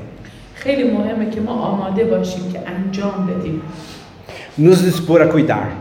خیلی 0.54 0.90
مهمه 0.90 1.30
که 1.30 1.40
ما 1.40 1.52
آماده 1.52 2.04
باشیم 2.04 2.52
که 2.52 2.60
انجام 2.66 3.26
بدیم 3.26 3.62
nos 4.59 4.81
dispor 4.83 5.21
a 5.21 5.27
cuidar. 5.27 5.71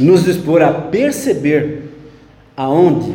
Nos 0.00 0.24
dispor 0.24 0.62
a 0.62 0.72
perceber 0.72 1.82
aonde 2.56 3.12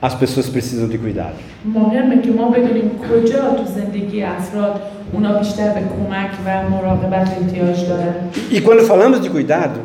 as 0.00 0.14
pessoas 0.14 0.48
precisam 0.48 0.88
de 0.88 0.98
cuidado. 0.98 1.36
E 8.50 8.60
quando 8.60 8.82
falamos 8.82 9.20
de 9.22 9.30
cuidado, 9.30 9.80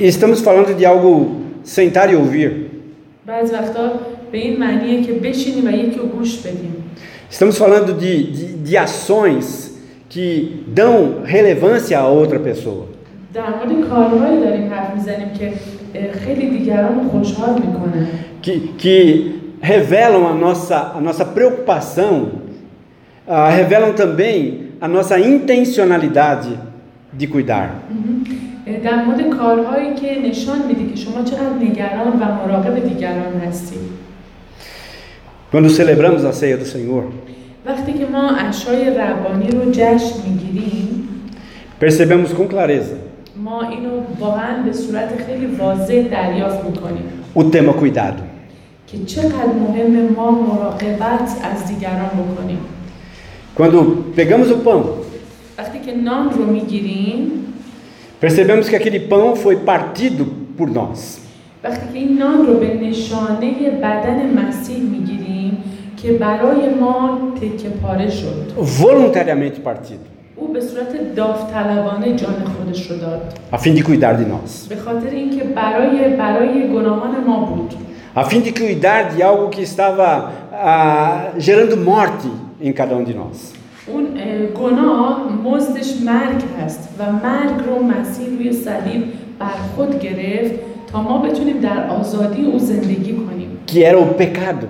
estamos 0.00 0.40
falando 0.40 0.74
de 0.74 0.86
algo 0.86 1.42
sentar 1.62 2.10
e 2.10 2.16
ouvir. 2.16 2.71
بعض 3.25 3.51
وقتا 3.53 3.91
به 4.31 4.37
این 4.37 4.59
معنیه 4.59 5.03
که 5.03 5.13
بشینیم 5.13 5.67
و 5.67 5.71
یکی 5.71 5.99
رو 5.99 6.05
گوش 6.05 6.37
بدیم 6.37 6.73
Estamos 7.31 7.57
falando 7.57 7.91
de, 7.93 8.23
de, 8.37 8.45
de 8.67 8.77
ações 8.77 9.45
que 10.09 10.63
dão 10.67 11.21
relevância 11.25 11.99
a 11.99 12.07
outra 12.07 12.39
pessoa. 12.39 12.87
در 13.33 13.49
مورد 13.49 13.89
کارهایی 13.89 14.39
داریم 14.39 14.73
حرف 14.73 14.93
میزنیم 14.95 15.29
که 15.39 15.53
اه، 15.95 16.11
خیلی 16.11 16.49
دیگران 16.49 16.95
رو 16.95 17.09
خوشحال 17.09 17.53
میکنه 17.53 18.07
que, 18.41 18.59
que 18.77 19.35
revelam 19.61 20.25
a 20.25 20.33
nossa, 20.33 20.93
a 20.95 21.01
nossa 21.01 21.25
preocupação, 21.25 22.31
ah, 23.27 23.49
revelam 23.49 23.93
também 23.93 24.71
a 24.79 24.87
nossa 24.87 25.19
intencionalidade 25.19 26.57
de 27.13 27.27
cuidar. 27.27 27.83
در 28.66 29.04
مورد 29.04 29.28
کارهایی 29.28 29.94
که 29.94 30.28
نشان 30.28 30.66
میده 30.66 30.90
که 30.90 30.96
شما 30.96 31.24
چقدر 31.24 31.54
نگران 31.60 32.12
و 32.20 32.24
مراقب 32.24 32.88
دیگران 32.88 33.40
هستید 33.48 34.02
Quando 35.52 35.68
celebramos 35.68 36.24
a 36.24 36.32
ceia 36.32 36.56
do 36.56 36.64
Senhor, 36.64 37.04
وقتی 37.66 37.92
که 37.92 38.06
ما 38.06 38.30
اشای 38.30 38.90
ربانی 38.90 39.50
رو 39.50 39.70
جشن 39.70 40.14
می‌گیریم 40.28 41.08
percebemos 41.80 42.30
com 42.38 42.48
clareza. 42.54 42.96
ما 43.44 43.62
اینو 43.62 43.90
واقعا 44.20 44.62
به 44.62 44.72
صورت 44.72 45.08
خیلی 45.26 45.46
واضح 45.46 46.02
دریافت 46.10 46.64
می‌کنیم. 46.64 47.04
O 47.36 47.40
tema 47.40 47.72
cuidado. 47.82 48.22
که 48.86 49.04
چقدر 49.06 49.52
مهم 49.68 50.12
ما 50.16 50.30
مراقبت 50.30 51.36
از 51.52 51.66
دیگران 51.66 52.10
بکنیم. 52.18 52.58
Quando 53.58 53.78
pegamos 54.18 54.48
o 54.48 54.68
pão, 54.68 54.82
وقتی 55.58 55.78
که 55.86 55.96
نان 55.96 56.30
رو 56.30 56.46
می‌گیریم 56.46 57.30
percebemos 58.21 58.67
que 58.69 58.75
aquele 58.75 58.99
pão 58.99 59.35
foi 59.35 59.57
partido 59.57 60.25
por 60.57 60.69
nós. 60.69 61.19
وقتی 61.63 61.93
که 61.93 61.99
این 61.99 62.17
نان 62.17 62.47
رو 62.47 62.59
به 62.59 62.73
نشانه 62.73 63.69
بدن 63.83 64.47
مسیح 64.47 64.77
میگیریم 64.79 65.57
که 65.97 66.11
برای 66.11 66.69
ما 66.69 67.19
تکه 67.41 67.69
پاره 67.69 68.09
شد 68.09 68.53
voluntariamente 68.81 69.59
partido, 69.65 70.07
او 70.35 70.53
به 70.53 70.61
صورت 70.61 71.15
داوطلبانه 71.15 72.15
جان 72.15 72.35
خودش 72.57 72.91
رو 72.91 72.97
داد 72.97 73.39
a 73.51 73.57
fim 73.57 73.73
de 73.75 73.81
cuidar 73.81 74.13
de 74.17 74.25
nós, 74.25 74.67
به 74.69 74.75
خاطر 74.75 75.09
اینکه 75.09 75.43
برای 75.43 76.15
برای 76.15 76.67
گناهان 76.73 77.23
ما 77.27 77.39
بود 77.45 77.73
a 78.15 78.23
fim 78.23 78.41
de 78.41 78.51
cuidar 78.51 79.15
de 79.15 79.23
algo 79.23 79.49
que 79.49 79.61
estava 79.61 80.31
ah, 80.53 81.31
gerando 81.37 81.77
morte 81.77 82.29
em 82.61 82.73
cada 82.73 82.95
um 82.95 83.03
de 83.03 83.13
nós. 83.13 83.37
اون 83.86 84.06
اه، 84.16 84.46
گناه 84.46 85.20
مزدش 85.44 86.00
مرگ 86.04 86.42
هست 86.60 86.88
و 86.98 87.12
مرگ 87.12 87.66
رو 87.66 87.82
مسیح 87.82 88.26
روی 88.28 88.52
صلیب 88.52 89.04
بر 89.38 89.46
خود 89.76 90.00
گرفت 90.00 90.54
تا 90.92 91.02
ما 91.02 91.18
بتونیم 91.18 91.60
در 91.60 91.86
آزادی 91.86 92.44
او 92.44 92.58
زندگی 92.58 93.12
کنیم 93.12 93.48
que 93.66 93.84
era 93.84 93.98
o 93.98 94.06
pecado. 94.20 94.66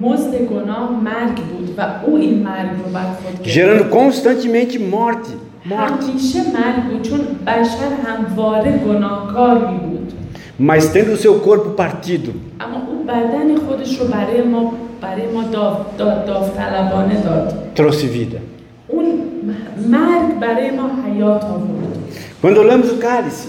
مزد 0.00 0.34
گناه 0.36 0.90
مرگ 1.04 1.34
بود 1.36 1.74
و 1.78 1.86
او 2.06 2.16
این 2.16 2.42
مرگ 2.42 2.70
رو 2.84 2.92
بر 2.92 3.04
خود 3.04 3.42
گرفت 3.42 3.58
gerando 3.58 3.94
constantemente 3.94 4.78
morte. 4.78 5.32
Morte. 5.70 6.04
همیشه 6.10 6.38
مرگ 6.38 6.84
بود 6.90 7.02
چون 7.02 7.20
بشر 7.46 7.90
همواره 8.06 8.72
گناهکار 8.72 9.68
می 9.70 9.78
بود 9.78 10.12
Mas 10.60 10.84
tendo 10.94 11.12
o 11.12 11.16
seu 11.16 11.34
corpo 11.46 11.68
partido, 11.82 12.30
اما 12.60 12.78
او 12.88 13.04
بدن 13.04 13.56
خودش 13.56 14.00
رو 14.00 14.06
برای 14.06 14.42
ما 14.42 14.72
برای 15.01 15.27
ما 15.33 15.43
داو- 15.43 15.97
داد 15.97 16.25
داوطلبانه 16.25 17.21
داد 17.23 17.53
trouxe 17.75 18.05
vida. 18.15 18.39
اون 18.87 19.05
م- 19.05 19.91
مرگ 19.91 20.39
برای 20.39 20.71
ما 20.71 20.89
حیات 21.05 21.43
آورد 21.43 21.93
Quando 22.41 22.59
olhamos 22.61 22.89
o 22.95 22.97
cálice, 23.05 23.47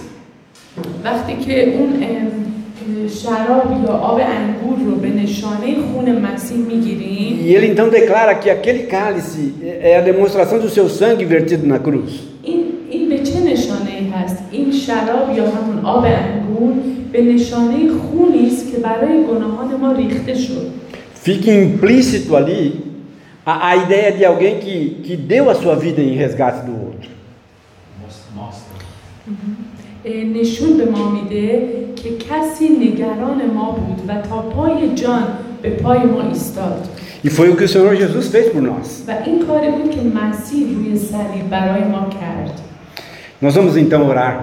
وقتی 1.04 1.36
که 1.44 1.76
اون 1.78 1.88
ام، 2.02 2.28
اه، 3.02 3.08
شراب 3.08 3.84
یا 3.86 3.92
آب 3.92 4.20
انگور 4.38 4.78
رو 4.86 4.94
به 4.96 5.08
نشانه 5.08 5.66
خون 5.92 6.12
مسیح 6.18 6.56
میگیریم 6.58 7.38
e 7.46 7.54
ele 7.56 7.66
então 7.74 7.88
declara 7.90 8.34
que 8.34 8.50
aquele 8.50 8.82
cálice 8.94 9.42
é 9.82 9.92
a 9.98 10.02
demonstração 10.10 10.58
do 10.58 10.68
seu 10.68 10.88
sangue 10.88 11.24
vertido 11.24 11.66
na 11.66 11.78
cruz. 11.78 12.12
این 12.42 12.60
این 12.90 13.08
به 13.08 13.18
چه 13.18 13.40
نشانه 13.40 13.90
ای 14.00 14.08
هست 14.08 14.38
این 14.50 14.72
شراب 14.72 15.36
یا 15.36 15.44
همون 15.44 15.84
آب 15.84 16.04
انگور 16.04 16.72
به 17.12 17.22
نشانه 17.22 17.76
خونی 18.02 18.46
است 18.46 18.72
که 18.72 18.78
برای 18.78 19.22
گناهان 19.30 19.80
ما 19.80 19.92
ریخته 19.92 20.34
شد 20.34 20.66
Fica 21.28 21.50
implícito 21.50 22.36
ali 22.36 22.84
a, 23.46 23.68
a 23.68 23.76
ideia 23.76 24.12
de 24.12 24.24
alguém 24.24 24.58
que, 24.58 25.00
que 25.04 25.16
deu 25.16 25.48
a 25.50 25.54
sua 25.54 25.74
vida 25.76 26.00
em 26.02 26.14
resgate 26.16 26.64
do 26.66 26.72
outro. 26.72 27.10
Mostra. 28.34 28.74
اه، 30.06 30.24
نشون 30.24 30.76
به 30.76 30.84
ما 30.84 31.10
میده 31.10 31.68
که 31.96 32.10
کسی 32.16 32.68
نگران 32.68 33.50
ما 33.54 33.70
بود 33.72 34.10
و 34.10 34.22
تا 34.28 34.42
پای 34.42 34.94
جان 34.94 35.26
به 35.62 35.70
پای 35.70 35.98
ما 35.98 36.22
ایستاد 36.22 36.88
E 37.24 37.30
foi 37.30 37.48
o 37.48 37.56
que 37.56 37.64
o 37.64 37.68
Senhor 37.68 37.94
Jesus 37.96 38.28
fez 38.28 38.52
por 38.52 38.60
nós. 38.62 39.04
و 39.08 39.14
این 39.24 39.46
کاری 39.46 39.70
بود 39.70 39.90
که 39.90 40.00
مسیح 40.00 40.74
روی 40.74 40.98
صلیب 40.98 41.50
برای 41.50 41.84
ما 41.84 42.08
کرد 42.10 42.60
Nós 43.42 43.54
vamos 43.54 43.76
então 43.76 44.06
orar. 44.08 44.36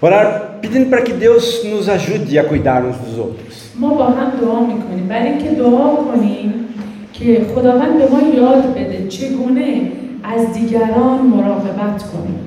Orar 0.00 0.58
pedindo 0.62 0.90
para 0.90 1.02
que 1.02 1.12
Deus 1.12 1.64
nos 1.64 1.88
ajude 1.88 2.38
a 2.38 2.44
cuidar 2.44 2.84
uns 2.84 2.96
dos 2.98 3.18
outros. 3.18 3.59
ما 3.80 3.88
با 3.94 4.04
هم 4.06 4.30
دعا 4.40 4.60
میکنیم 4.60 5.06
برای 5.08 5.28
اینکه 5.28 5.48
دعا 5.50 5.94
کنیم 5.96 6.54
که 7.12 7.46
خداوند 7.54 7.98
به 7.98 8.06
ما 8.08 8.20
یاد 8.34 8.74
بده 8.74 9.08
چگونه 9.08 9.80
از 10.24 10.52
دیگران 10.52 11.18
مراقبت 11.26 12.02
کنیم 12.02 12.38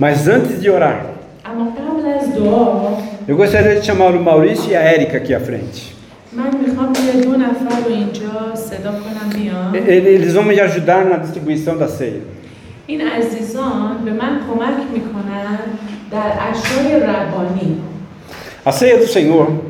Mas 0.00 0.28
antes 0.28 0.56
de 0.62 0.68
orar, 0.70 1.00
اما 1.46 1.64
قبل 1.70 2.06
از 2.20 2.34
دعا 2.34 2.66
eu 3.28 3.36
gostaria 3.36 3.74
de 3.80 3.86
chamar 3.86 4.12
o 4.14 4.22
Maurício 4.22 4.70
e 4.72 4.76
a 4.76 4.82
Érica 4.94 5.16
aqui 5.16 5.34
à 5.34 5.40
frente. 5.40 5.80
من 6.32 6.60
میخوام 6.68 6.92
یه 7.06 7.20
دو 7.22 7.30
نفر 7.30 7.80
رو 7.84 7.92
اینجا 7.94 8.54
صدا 8.54 8.90
کنم 8.92 9.28
بیان 9.42 9.74
E- 9.74 9.88
Eles 10.18 10.34
vão 10.34 10.42
me 10.44 10.60
ajudar 10.60 11.04
na 11.04 11.16
distribuição 11.16 11.78
da 11.78 11.88
ceia. 11.88 12.20
این 12.86 13.00
عزیزان 13.00 13.96
به 14.04 14.10
من 14.12 14.40
کمک 14.48 14.76
میکنن 14.94 15.58
در 16.10 16.32
اشای 16.50 17.00
ربانی 17.00 17.76
A 18.66 18.72
ceia 18.72 18.96
do 19.02 19.06
Senhor 19.06 19.16
اه، 19.16 19.16
اشای 19.16 19.44
ربانی 19.46 19.69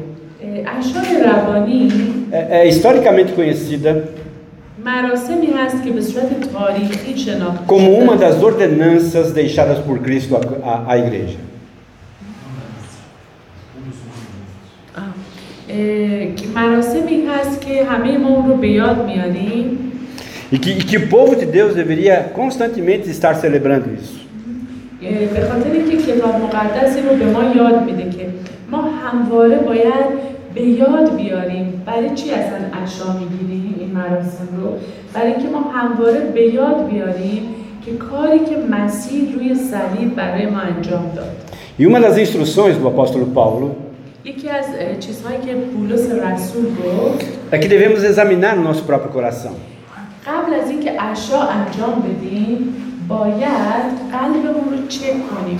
é, 2.32 2.62
é 2.62 2.68
historicamente 2.68 3.32
conhecida 3.32 4.04
مراسمی 4.84 5.46
هست 5.46 5.84
که 5.84 5.90
به 5.90 6.00
صورت 6.00 6.52
تاریخی 6.52 7.16
شناخته 7.18 7.66
como 7.66 7.80
شده. 7.80 8.04
uma 8.04 8.16
das 8.16 8.42
ordenanças 8.42 9.32
deixadas 9.32 9.78
por 9.78 9.98
Cristo 9.98 10.36
à, 10.36 10.40
à, 10.70 10.92
à 10.92 10.98
igreja. 10.98 11.38
آه. 14.96 15.02
اه، 15.70 16.34
که 16.34 16.46
مراسمی 16.54 17.26
هست 17.28 17.60
که 17.60 17.84
همه 17.84 18.18
ما 18.18 18.28
اون 18.28 18.48
رو 18.48 18.56
به 18.56 18.68
یاد 18.68 19.06
میاریم 19.06 19.78
E 20.52 20.58
que, 20.58 20.70
e 20.70 20.84
que 20.88 20.96
o 20.96 21.08
povo 21.08 21.34
de 21.34 21.46
Deus 21.56 21.72
deveria 21.74 22.16
constantemente 22.40 23.06
estar 23.10 23.34
celebrando 23.44 23.88
isso. 24.00 24.16
اه، 25.02 25.26
به 25.26 25.40
خاطر 25.48 25.70
اینکه 25.72 25.96
کتاب 26.12 26.34
مقدس 26.42 26.96
این 26.96 27.08
رو 27.08 27.16
به 27.16 27.24
ما 27.26 27.42
یاد 27.56 27.84
میده 27.84 28.10
که 28.10 28.26
ما 28.70 28.82
همواره 28.82 29.56
باید 29.58 30.29
به 30.54 30.62
یاد 30.62 31.16
بیاریم 31.16 31.82
برای 31.86 32.10
چی 32.14 32.30
اصلا 32.30 32.58
اشا 32.82 33.18
میگیریم 33.18 33.74
این 33.78 33.90
مراسم 33.90 34.48
رو 34.60 34.68
برای 35.14 35.32
اینکه 35.32 35.48
ما 35.48 35.60
همواره 35.60 36.20
به 36.20 36.42
یاد 36.42 36.88
بیاریم 36.90 37.42
که 37.86 37.92
کاری 37.92 38.38
که 38.38 38.56
مسیح 38.70 39.34
روی 39.34 39.54
صلیب 39.54 40.14
برای 40.14 40.46
ما 40.46 40.58
انجام 40.58 41.12
داد 41.16 41.36
E 41.78 41.86
uma 41.86 42.00
das 42.00 42.16
instruções 42.24 42.74
do 42.80 42.86
apóstolo 42.88 43.26
Paulo 43.34 43.66
یکی 44.24 44.48
از 44.50 44.64
اه، 44.78 44.98
چیزهایی 44.98 45.38
که 45.46 45.54
پولس 45.54 46.10
رسول 46.10 46.64
گفت 46.64 47.24
é 47.52 47.58
que 47.58 47.68
devemos 47.68 48.02
examinar 48.04 48.54
o 48.58 48.62
nosso 48.62 48.82
próprio 48.90 49.10
coração. 49.16 49.52
قبل 50.26 50.54
از 50.54 50.70
اینکه 50.70 51.02
اشا 51.02 51.40
انجام 51.42 52.02
بدیم 52.02 52.74
باید 53.08 53.86
قلبمون 54.12 54.78
رو 54.78 54.86
چک 54.88 55.02
کنیم 55.02 55.58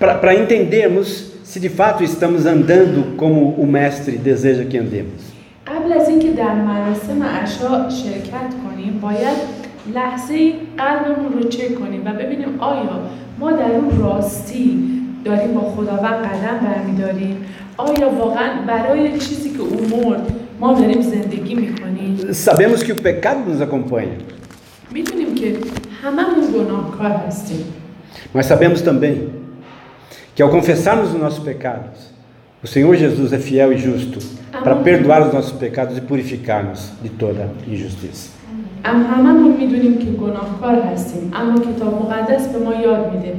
Para 0.00 0.32
entendermos 0.40 1.29
se 1.50 1.60
de 1.60 1.68
fato 1.68 2.04
estamos 2.04 2.46
andando 2.46 3.16
como 3.16 3.40
o 3.62 3.66
Mestre 3.66 4.16
deseja 4.18 4.64
que 4.64 4.78
andemos. 4.78 5.20
قبل 5.66 5.92
از 5.92 6.08
اینکه 6.08 6.30
در 6.30 6.54
مراسم 6.54 7.22
عشا 7.22 7.90
شرکت 7.90 8.50
کنیم 8.64 8.98
باید 9.00 9.36
لحظه 9.94 10.34
ای 10.34 10.54
قلبمون 10.78 11.32
رو 11.32 11.48
چک 11.48 11.74
کنیم 11.74 12.02
و 12.06 12.12
ببینیم 12.12 12.60
آیا 12.60 13.00
ما 13.38 13.52
در 13.52 13.70
اون 13.70 13.98
راستی 13.98 14.78
داریم 15.24 15.54
با 15.54 15.60
خداوند 15.60 16.24
قدم 16.24 16.58
برمیداریم 16.66 17.36
آیا 17.76 18.10
واقعا 18.10 18.66
برای 18.66 19.18
چیزی 19.18 19.50
که 19.50 19.60
او 19.60 19.80
مرد 19.96 20.32
ما 20.60 20.72
داریم 20.72 21.00
زندگی 21.00 21.54
میکنیم 21.54 22.16
Sabemos 22.32 22.82
que 22.82 22.92
o 22.92 22.96
pecado 22.96 23.40
nos 23.50 23.60
acompanha, 23.60 24.18
میدونیم 24.92 25.34
که 25.34 25.56
هممون 26.02 26.46
گناهکار 26.54 27.10
هستیم 27.10 27.64
mas 28.34 28.46
sabemos 28.46 28.82
também 28.82 29.39
que 30.41 30.43
ao 30.43 30.49
confessarmos 30.49 31.13
os 31.13 31.19
nossos 31.19 31.43
pecados, 31.43 32.09
o 32.63 32.67
Senhor 32.67 32.95
Jesus 32.95 33.31
é 33.31 33.37
fiel 33.37 33.71
e 33.73 33.77
justo 33.77 34.17
para 34.51 34.75
perdoar 34.77 35.27
os 35.27 35.31
nossos 35.31 35.51
pecados 35.51 35.95
e 35.95 36.01
purificar-nos 36.01 36.93
de 37.03 37.09
toda 37.09 37.51
injustiça. 37.67 38.31
اما 38.83 39.03
هممون 39.07 39.57
می‌دونیم 39.57 39.97
که 39.97 40.05
گناهکار 40.05 40.81
هستیم 40.81 41.31
اما 41.33 41.59
کتاب 41.59 41.93
مقدس 42.01 42.47
به 42.47 42.59
ما 42.59 42.73
یاد 42.75 43.13
میده 43.13 43.33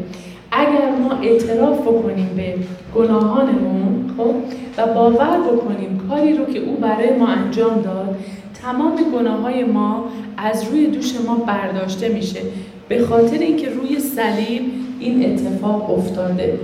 اگر 0.52 0.90
ما 1.02 1.12
اعتراف 1.22 1.80
بکنیم 1.80 2.30
به 2.36 2.54
گناهانمون 2.94 4.14
خب 4.16 4.34
و 4.78 4.86
باور 4.94 5.38
بکنیم 5.52 6.00
کاری 6.08 6.36
رو 6.36 6.44
که 6.44 6.58
او 6.58 6.76
برای 6.76 7.16
ما 7.18 7.26
انجام 7.26 7.82
داد 7.82 8.16
تمام 8.62 8.96
گناه 9.14 9.40
های 9.40 9.64
ما 9.64 10.04
از 10.36 10.64
روی 10.64 10.86
دوش 10.86 11.12
ما 11.26 11.34
برداشته 11.34 12.08
میشه 12.08 12.40
به 12.88 13.02
خاطر 13.02 13.38
اینکه 13.38 13.68
روی 13.68 14.00
صلیب 14.00 14.62
این 15.00 15.32
اتفاق 15.32 15.90
افتاده 15.98 16.58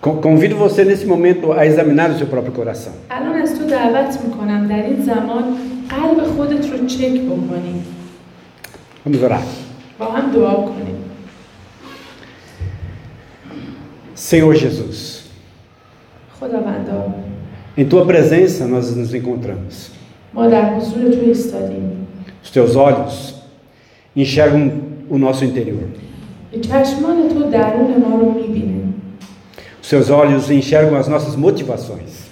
Convido 0.00 0.56
você 0.56 0.84
nesse 0.84 1.06
momento 1.06 1.52
a 1.52 1.66
examinar 1.66 2.10
o 2.10 2.18
seu 2.18 2.26
próprio 2.26 2.52
coração. 2.52 2.92
الان 3.10 3.36
از 3.42 3.58
تو 3.58 3.64
دعوت 3.66 4.18
میکنم 4.24 4.66
در 4.68 4.82
این 4.86 5.02
زمان 5.02 5.44
قلب 5.88 6.22
خودت 6.36 6.70
رو 6.70 6.86
چک 6.86 7.20
بکنی 7.20 7.82
Vamos 9.06 9.22
orar. 9.22 9.42
با 9.98 10.06
هم 10.06 10.30
دعا 10.32 10.54
کنیم 10.54 10.96
Senhor 14.16 14.54
Jesus, 14.54 15.22
خداوندا 16.40 17.14
em 17.78 17.84
tua 17.84 18.04
presença 18.06 18.66
nós 18.66 18.96
nos 18.96 19.14
encontramos. 19.14 19.90
ما 20.34 20.46
در 20.46 20.74
حضور 20.74 21.10
تو 21.10 21.20
ایستادیم 21.20 21.90
Os 22.44 22.50
teus 22.50 22.76
olhos 22.76 23.34
enxergam 24.16 24.70
o 25.10 25.18
nosso 25.18 25.44
interior. 25.44 25.88
چشمان 26.60 27.28
تو 27.28 27.42
درون 27.50 27.94
ما 28.08 28.16
رو 28.20 28.32
میبینه 28.32 28.74
Os 28.74 28.79
Seus 29.91 30.09
olhos 30.09 30.49
enxergam 30.49 30.97
as 30.97 31.09
nossas 31.09 31.35
motivações. 31.35 32.31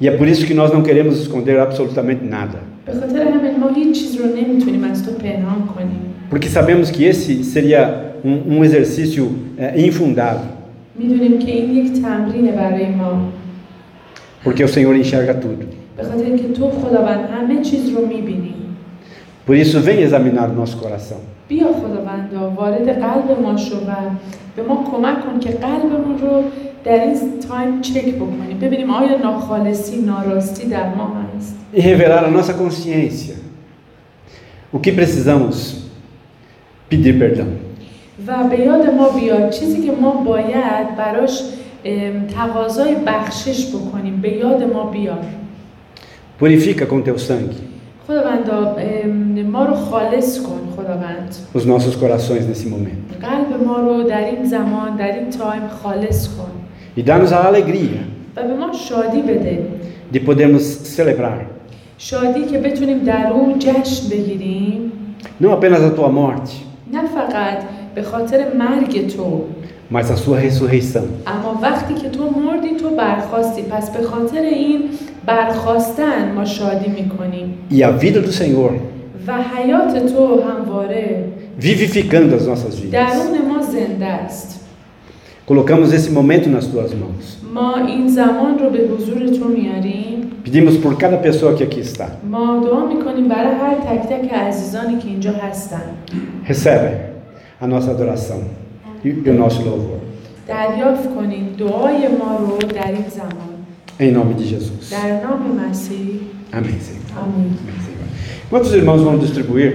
E 0.00 0.06
é 0.06 0.16
por 0.16 0.28
isso 0.28 0.46
que 0.46 0.54
nós 0.54 0.72
não 0.72 0.80
queremos 0.80 1.18
esconder 1.18 1.58
absolutamente 1.58 2.24
nada. 2.24 2.60
Porque 6.30 6.48
sabemos 6.48 6.92
que 6.92 7.02
esse 7.02 7.42
seria 7.42 8.14
um, 8.24 8.58
um 8.58 8.64
exercício 8.64 9.36
é, 9.58 9.80
infundado. 9.80 10.46
Porque 14.44 14.62
o 14.62 14.68
Senhor 14.68 14.94
enxerga 14.94 15.34
tudo. 15.34 15.66
Por 19.44 19.56
isso, 19.56 19.80
vem 19.80 20.02
examinar 20.02 20.48
o 20.48 20.54
nosso 20.54 20.76
coração. 20.76 21.18
بیا 21.47 21.67
خداوندا 21.73 22.49
وارد 22.55 22.89
قلب 22.89 23.39
ما 23.41 23.57
شو 23.57 23.75
و 23.75 23.91
به 24.55 24.63
ما 24.63 24.83
کمک 24.91 25.25
کن 25.25 25.39
که 25.39 25.49
قلبمون 25.49 26.19
رو 26.21 26.43
در 26.83 27.03
این 27.03 27.15
تایم 27.49 27.81
چک 27.81 28.15
بکنیم 28.15 28.59
ببینیم 28.61 28.89
آیا 28.89 29.17
ناخالصی 29.17 30.01
ناراستی 30.01 30.67
در 30.67 30.95
ما 30.95 31.11
هست 31.37 31.55
E 31.75 31.81
revelar 31.81 32.23
a 32.25 32.29
nossa 32.29 32.53
consciência. 32.53 33.35
O 34.71 34.77
que 34.83 34.91
precisamos 34.91 35.55
pedir 36.89 37.13
perdão. 37.19 37.47
و 38.27 38.43
به 38.49 38.59
یاد 38.59 38.89
ما 38.89 39.09
بیاد 39.09 39.49
چیزی 39.49 39.81
که 39.81 39.91
ما 39.91 40.11
باید 40.11 40.95
براش 40.97 41.41
ام، 41.85 42.27
تقاضای 42.27 42.95
بخشش 43.05 43.67
بکنیم 43.75 44.21
به 44.21 44.33
یاد 44.33 44.73
ما 44.73 44.83
بیار 44.85 45.19
Purifica 46.39 46.85
com 46.85 47.01
teu 47.01 47.17
sangue 47.19 47.66
خداوندا 48.08 48.76
ام، 48.78 49.42
ما 49.42 49.64
رو 49.64 49.74
خالص 49.74 50.42
کن 50.42 50.60
خداوند. 50.76 51.34
Os 51.54 51.64
nossos 51.66 51.94
corações 51.96 52.46
nesse 52.50 52.68
momento. 52.68 53.14
قلب 53.22 53.66
ما 53.66 53.76
رو 53.76 54.02
در 54.02 54.24
این 54.24 54.44
زمان 54.44 54.96
در 54.96 55.12
این 55.12 55.30
تایم 55.30 55.68
خالص 55.82 56.28
کن. 56.28 56.50
E 56.96 57.02
dá-nos 57.02 57.32
a 57.32 57.46
alegria 57.48 58.02
و 58.36 58.42
به 58.42 58.54
ما 58.54 58.72
شادی 58.72 59.22
بده. 59.22 59.66
de 60.12 60.18
podermos 60.18 60.62
celebrar. 60.96 61.46
شادی 61.98 62.44
که 62.44 62.58
بتونیم 62.58 62.98
در 62.98 63.32
اون 63.32 63.58
جشن 63.58 64.08
بگیریم. 64.10 64.92
Não 65.42 65.52
apenas 65.52 65.80
a 65.80 65.90
tua 65.96 66.08
morte, 66.08 66.52
نه 66.92 67.00
فقط 67.14 67.58
به 67.94 68.02
خاطر 68.02 68.46
مرگ 68.58 69.06
تو 69.16 69.44
mas 69.92 70.10
a 70.10 70.16
sua 70.16 70.38
ressurreição. 70.40 71.06
اما 71.26 71.58
وقتی 71.62 71.94
که 71.94 72.08
تو 72.08 72.22
مردی 72.30 72.76
تو 72.80 72.96
برخواستی. 72.96 73.62
پس 73.62 73.90
به 73.90 74.02
خاطر 74.02 74.40
این 74.40 74.82
برخواستن 75.27 76.31
ما 76.35 76.45
شادی 76.45 76.89
میکنیم 76.89 77.53
E 77.71 77.75
a 77.83 77.91
vida 78.03 78.19
do 78.27 78.31
Senhor 78.31 78.71
و 79.27 79.33
حیات 79.55 80.05
تو 80.13 80.41
همواره 80.41 81.23
vivificando 81.61 82.35
as 82.35 82.47
nossas 82.47 82.75
vidas. 82.79 82.91
درون 82.91 83.47
ما 83.55 83.61
زنده 83.61 84.05
است 84.05 84.59
Colocamos 85.49 85.91
esse 85.93 86.09
momento 86.09 86.47
nas 86.49 86.65
tuas 86.71 86.91
mãos. 86.93 87.25
ما 87.53 87.75
این 87.85 88.07
زمان 88.07 88.59
رو 88.59 88.69
به 88.69 88.77
حضور 88.79 89.27
تو 89.27 89.47
میاریم 89.47 90.19
Pedimos 90.45 90.75
por 90.83 90.93
cada 91.03 91.17
pessoa 91.27 91.53
que 91.57 91.63
aqui 91.63 91.79
está. 91.81 92.05
ما 92.31 92.59
دعا 92.65 92.85
میکنیم 92.85 93.27
برای 93.27 93.55
هر 93.55 93.75
تک 93.75 94.09
تک 94.09 94.33
عزیزانی 94.33 94.97
که 94.97 95.07
اینجا 95.07 95.31
هستن 95.31 95.81
Recebe 96.47 96.91
a 97.61 97.67
nossa 97.67 97.91
adoração 97.91 98.39
e 99.05 99.07
e 99.25 99.29
o 99.29 99.33
nosso 99.33 99.59
louvor. 99.61 99.99
دریافت 100.47 101.15
کنید 101.15 101.55
دعای 101.57 101.97
ما 102.19 102.37
رو 102.39 102.57
در 102.57 102.87
این 102.91 103.05
زمان 103.09 103.46
Em 104.00 104.12
nome 104.12 104.34
de 104.34 104.46
Jesus. 104.46 104.90
Amém, 106.52 106.78
Senhor. 106.80 107.00
Amém. 107.16 107.50
Quantos 108.48 108.72
irmãos 108.72 109.02
vão 109.02 109.18
distribuir? 109.18 109.66